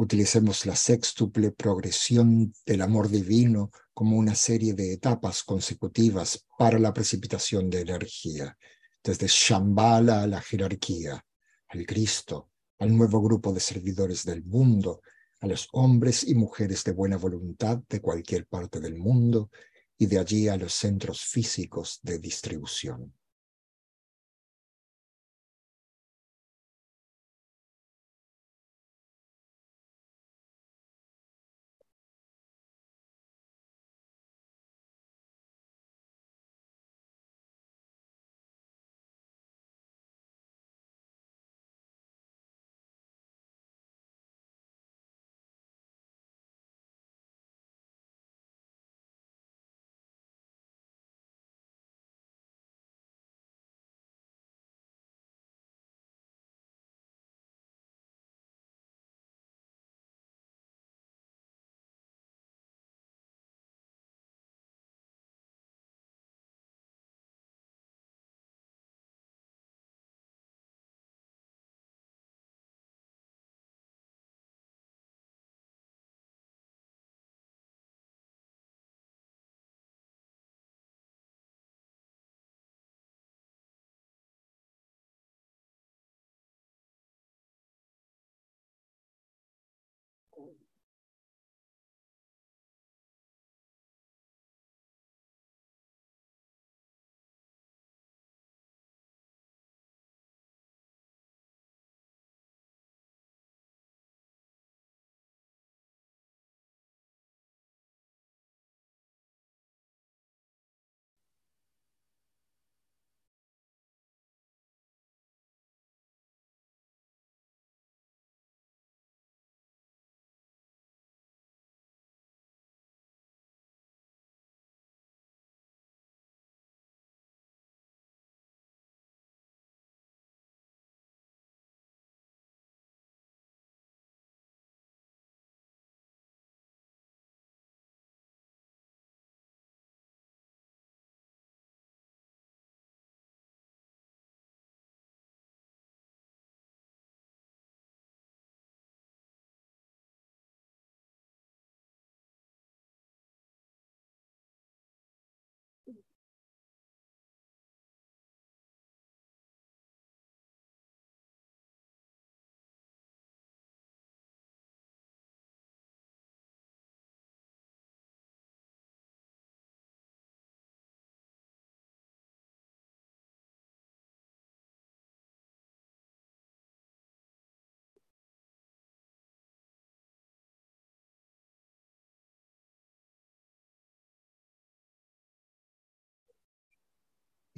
Utilicemos 0.00 0.64
la 0.64 0.76
sextuple 0.76 1.50
progresión 1.50 2.54
del 2.64 2.82
amor 2.82 3.08
divino 3.08 3.72
como 3.92 4.16
una 4.16 4.36
serie 4.36 4.72
de 4.72 4.92
etapas 4.92 5.42
consecutivas 5.42 6.46
para 6.56 6.78
la 6.78 6.94
precipitación 6.94 7.68
de 7.68 7.80
energía, 7.80 8.56
desde 9.02 9.26
Shambhala 9.26 10.22
a 10.22 10.28
la 10.28 10.40
jerarquía, 10.40 11.20
al 11.66 11.84
Cristo, 11.84 12.48
al 12.78 12.96
nuevo 12.96 13.20
grupo 13.20 13.52
de 13.52 13.58
servidores 13.58 14.24
del 14.24 14.44
mundo, 14.44 15.02
a 15.40 15.48
los 15.48 15.68
hombres 15.72 16.22
y 16.22 16.36
mujeres 16.36 16.84
de 16.84 16.92
buena 16.92 17.16
voluntad 17.16 17.80
de 17.88 18.00
cualquier 18.00 18.46
parte 18.46 18.78
del 18.78 18.94
mundo 18.94 19.50
y 19.98 20.06
de 20.06 20.20
allí 20.20 20.46
a 20.46 20.56
los 20.56 20.74
centros 20.74 21.22
físicos 21.22 21.98
de 22.04 22.20
distribución. 22.20 23.17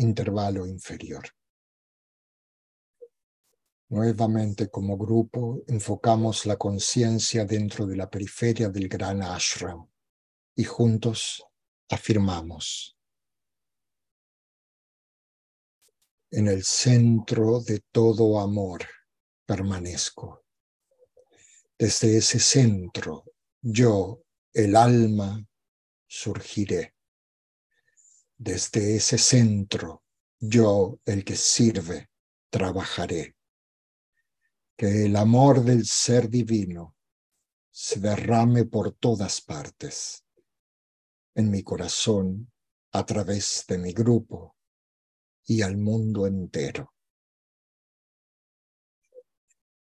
Intervalo 0.01 0.67
inferior. 0.67 1.25
Nuevamente 3.91 4.71
como 4.71 4.97
grupo 4.97 5.63
enfocamos 5.67 6.47
la 6.47 6.57
conciencia 6.57 7.45
dentro 7.45 7.87
de 7.87 7.97
la 7.97 8.09
periferia 8.09 8.69
del 8.69 8.89
gran 8.89 9.23
ashram 9.23 9.87
y 10.55 10.65
juntos 10.65 11.45
afirmamos. 11.89 12.97
En 16.31 16.47
el 16.47 16.63
centro 16.63 17.61
de 17.61 17.81
todo 17.91 18.41
amor 18.41 18.87
permanezco. 19.45 20.45
Desde 21.77 22.17
ese 22.19 22.39
centro 22.39 23.25
yo, 23.61 24.23
el 24.53 24.77
alma, 24.77 25.45
surgiré 26.07 26.95
desde 28.41 28.97
ese 28.97 29.19
centro, 29.19 30.03
yo, 30.39 30.99
el 31.05 31.25
que 31.27 31.37
sirve, 31.37 32.09
trabajaré. 32.49 33.37
Que 34.79 35.05
el 35.05 35.17
amor 35.17 35.63
del 35.63 35.85
ser 35.85 36.31
divino 36.31 36.97
se 37.71 38.01
derrame 38.01 38.65
por 38.65 38.93
todas 38.93 39.43
partes, 39.43 40.25
en 41.35 41.51
mi 41.51 41.63
corazón, 41.63 42.51
a 42.93 43.05
través 43.05 43.67
de 43.69 43.77
mi 43.77 43.93
grupo 43.93 44.57
y 45.45 45.61
al 45.61 45.77
mundo 45.77 46.27
entero. 46.27 46.95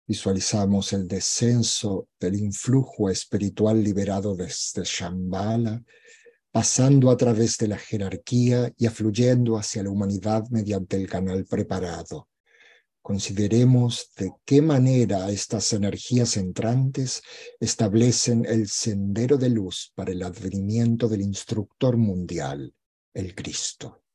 Visualizamos 0.07 0.92
el 0.92 1.09
descenso 1.09 2.09
del 2.20 2.36
influjo 2.36 3.11
espiritual 3.11 3.82
liberado 3.82 4.36
desde 4.36 4.84
Shambhala 4.84 5.82
pasando 6.57 7.11
a 7.11 7.18
través 7.18 7.59
de 7.59 7.68
la 7.68 7.76
jerarquía 7.76 8.72
y 8.78 8.86
afluyendo 8.86 9.59
hacia 9.59 9.82
la 9.82 9.90
humanidad 9.90 10.44
mediante 10.48 10.96
el 10.96 11.07
canal 11.07 11.44
preparado. 11.44 12.30
Consideremos 13.02 14.11
de 14.16 14.32
qué 14.46 14.62
manera 14.62 15.30
estas 15.30 15.74
energías 15.74 16.38
entrantes 16.38 17.20
establecen 17.61 18.46
el 18.46 18.68
sendero 18.68 19.36
de 19.36 19.50
luz 19.50 19.92
para 19.94 20.12
el 20.12 20.22
advenimiento 20.22 21.09
del 21.09 21.20
instructor 21.20 21.98
mundial, 21.98 22.72
el 23.12 23.34
Cristo. 23.34 24.05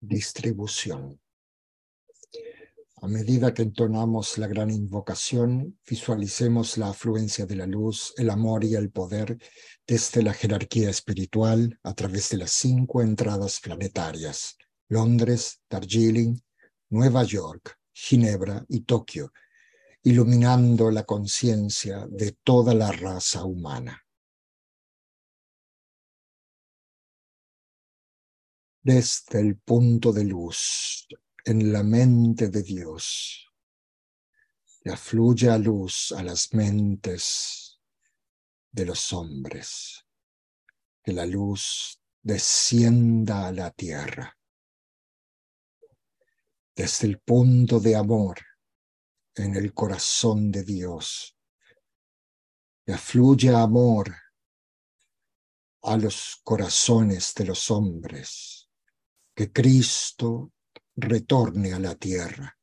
Distribución. 0.00 1.20
A 3.00 3.06
medida 3.06 3.54
que 3.54 3.62
entonamos 3.62 4.38
la 4.38 4.48
gran 4.48 4.70
invocación, 4.70 5.78
visualicemos 5.88 6.78
la 6.78 6.88
afluencia 6.88 7.46
de 7.46 7.54
la 7.54 7.66
luz, 7.66 8.12
el 8.16 8.28
amor 8.28 8.64
y 8.64 8.74
el 8.74 8.90
poder 8.90 9.38
desde 9.86 10.22
la 10.22 10.32
jerarquía 10.32 10.90
espiritual 10.90 11.78
a 11.84 11.94
través 11.94 12.30
de 12.30 12.38
las 12.38 12.50
cinco 12.50 13.00
entradas 13.00 13.60
planetarias, 13.60 14.56
Londres, 14.88 15.60
Darjeeling, 15.70 16.40
Nueva 16.90 17.22
York, 17.22 17.78
Ginebra 17.92 18.64
y 18.68 18.80
Tokio, 18.80 19.32
iluminando 20.02 20.90
la 20.90 21.04
conciencia 21.04 22.04
de 22.10 22.32
toda 22.42 22.74
la 22.74 22.90
raza 22.90 23.44
humana. 23.44 24.02
Desde 28.90 29.40
el 29.40 29.58
punto 29.58 30.14
de 30.14 30.24
luz 30.24 31.06
en 31.44 31.74
la 31.74 31.82
mente 31.82 32.48
de 32.48 32.62
Dios, 32.62 33.46
ya 34.82 34.96
fluye 34.96 35.50
a 35.50 35.58
luz 35.58 36.10
a 36.12 36.22
las 36.22 36.54
mentes 36.54 37.82
de 38.72 38.86
los 38.86 39.12
hombres, 39.12 40.06
que 41.04 41.12
la 41.12 41.26
luz 41.26 42.00
descienda 42.22 43.48
a 43.48 43.52
la 43.52 43.70
tierra. 43.72 44.34
Desde 46.74 47.08
el 47.08 47.20
punto 47.20 47.80
de 47.80 47.94
amor 47.94 48.38
en 49.34 49.54
el 49.54 49.74
corazón 49.74 50.50
de 50.50 50.62
Dios. 50.62 51.36
Y 52.86 52.92
afluye 52.92 53.54
amor 53.54 54.16
a 55.82 55.98
los 55.98 56.40
corazones 56.42 57.34
de 57.34 57.44
los 57.44 57.70
hombres, 57.70 58.67
que 59.38 59.52
Cristo 59.52 60.52
retorne 60.96 61.72
a 61.72 61.78
la 61.78 61.94
tierra. 61.94 62.58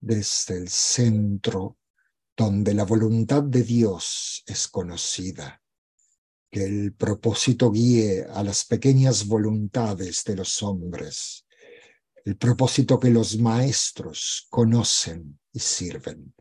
Desde 0.00 0.56
el 0.56 0.70
centro 0.70 1.76
donde 2.34 2.72
la 2.72 2.84
voluntad 2.86 3.42
de 3.42 3.64
Dios 3.64 4.42
es 4.46 4.68
conocida, 4.68 5.62
que 6.50 6.64
el 6.64 6.94
propósito 6.94 7.70
guíe 7.70 8.24
a 8.24 8.42
las 8.42 8.64
pequeñas 8.64 9.26
voluntades 9.26 10.24
de 10.24 10.36
los 10.36 10.62
hombres 10.62 11.46
el 12.24 12.38
propósito 12.38 12.98
que 12.98 13.10
los 13.10 13.36
maestros 13.36 14.46
conocen 14.48 15.38
y 15.52 15.58
sirven. 15.58 16.34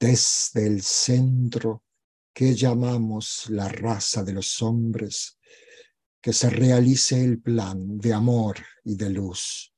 Desde 0.00 0.66
el 0.66 0.80
centro 0.80 1.84
que 2.32 2.54
llamamos 2.54 3.50
la 3.50 3.68
raza 3.68 4.24
de 4.24 4.32
los 4.32 4.62
hombres, 4.62 5.38
que 6.22 6.32
se 6.32 6.48
realice 6.48 7.22
el 7.22 7.42
plan 7.42 7.98
de 7.98 8.14
amor 8.14 8.56
y 8.84 8.94
de 8.94 9.10
luz 9.10 9.74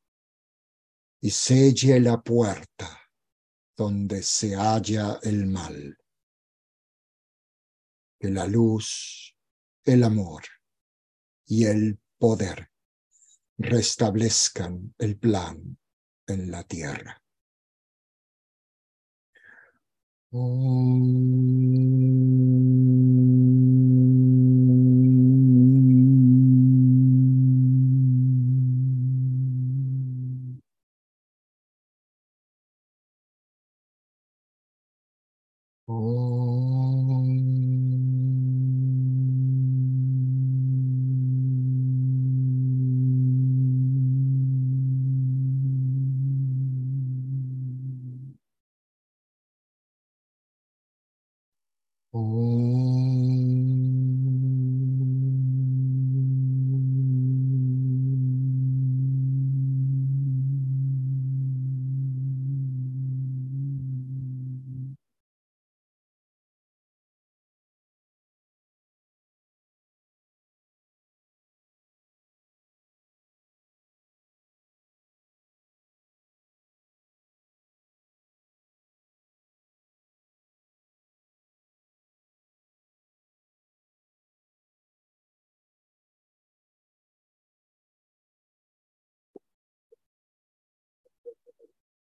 y 1.22 1.30
selle 1.30 1.98
la 2.00 2.20
puerta 2.22 3.00
donde 3.74 4.22
se 4.22 4.54
halla 4.54 5.18
el 5.22 5.46
mal. 5.46 5.96
Que 8.20 8.28
la 8.28 8.46
luz, 8.46 9.34
el 9.84 10.04
amor 10.04 10.42
y 11.46 11.64
el 11.64 11.98
poder 12.18 12.70
restablezcan 13.56 14.94
el 14.98 15.18
plan 15.18 15.78
en 16.26 16.50
la 16.50 16.62
tierra. 16.64 17.22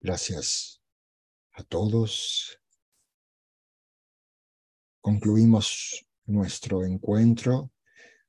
Gracias 0.05 0.83
a 1.55 1.65
todos. 1.65 2.61
Concluimos 5.01 6.07
nuestro 6.27 6.85
encuentro. 6.85 7.73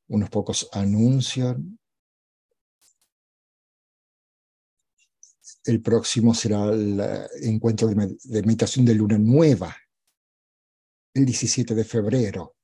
Unos 0.07 0.29
pocos 0.29 0.69
anuncios. 0.71 1.57
El 5.65 5.81
próximo 5.81 6.33
será 6.33 6.63
el 6.69 6.97
eh, 6.97 7.27
encuentro 7.41 7.89
de, 7.89 8.41
meditación 8.43 8.85
de 8.85 8.95
luna 8.95 9.17
nueva, 9.17 9.75
el 11.13 11.25
17 11.25 11.75
de 11.75 11.83
febrero, 11.83 12.55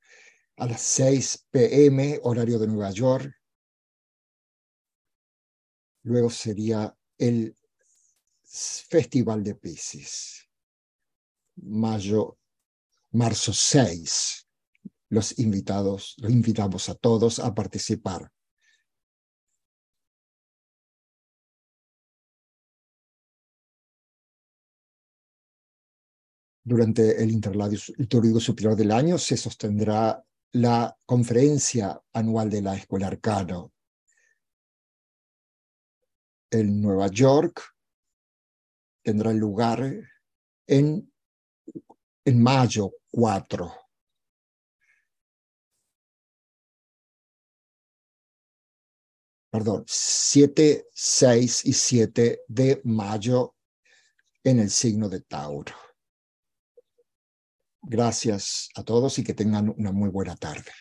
a 0.56 0.68
las 0.68 0.82
6 0.84 1.48
pm, 1.52 2.18
horario 2.24 2.58
de 2.60 2.68
Nueva 2.68 2.92
York. 2.92 3.30
Luego 6.04 6.30
sería 6.30 6.96
el 7.18 7.58
Festival 8.54 9.44
de 9.44 9.56
Pisces. 9.56 10.50
Mayo, 11.56 12.38
marzo 13.12 13.54
6. 13.54 14.46
Los 15.10 15.40
invitados, 15.40 16.16
los 16.18 16.32
invitamos 16.32 16.90
a 16.90 16.96
todos 16.96 17.40
a 17.40 17.54
participar. 17.56 18.30
Durante 26.64 27.24
el 27.24 27.32
interladio 27.32 27.80
litúrgico 27.98 28.42
superior 28.42 28.76
del 28.76 28.92
año 28.92 29.18
se 29.18 29.38
sostendrá 29.38 30.24
la 30.52 30.98
conferencia 31.06 32.02
anual 32.12 32.50
de 32.50 32.62
la 32.62 32.76
Escuela 32.76 33.08
Arcano 33.08 33.72
en 36.52 36.82
Nueva 36.82 37.08
York 37.08 37.72
tendrá 39.04 39.32
lugar 39.34 39.82
en, 40.68 41.14
en 42.26 42.44
mayo 42.44 42.92
4. 43.12 43.74
Perdón, 49.52 49.84
7, 49.86 50.88
6 50.94 51.66
y 51.66 51.74
7 51.74 52.42
de 52.48 52.82
mayo 52.86 53.56
en 54.44 54.60
el 54.60 54.70
signo 54.70 55.10
de 55.10 55.22
Tauro. 55.22 55.76
Gracias 57.82 58.70
a 58.76 58.84
todos 58.84 59.20
y 59.20 59.24
que 59.24 59.34
tengan 59.34 59.70
una 59.70 59.92
muy 59.92 60.10
buena 60.10 60.36
tarde. 60.36 60.72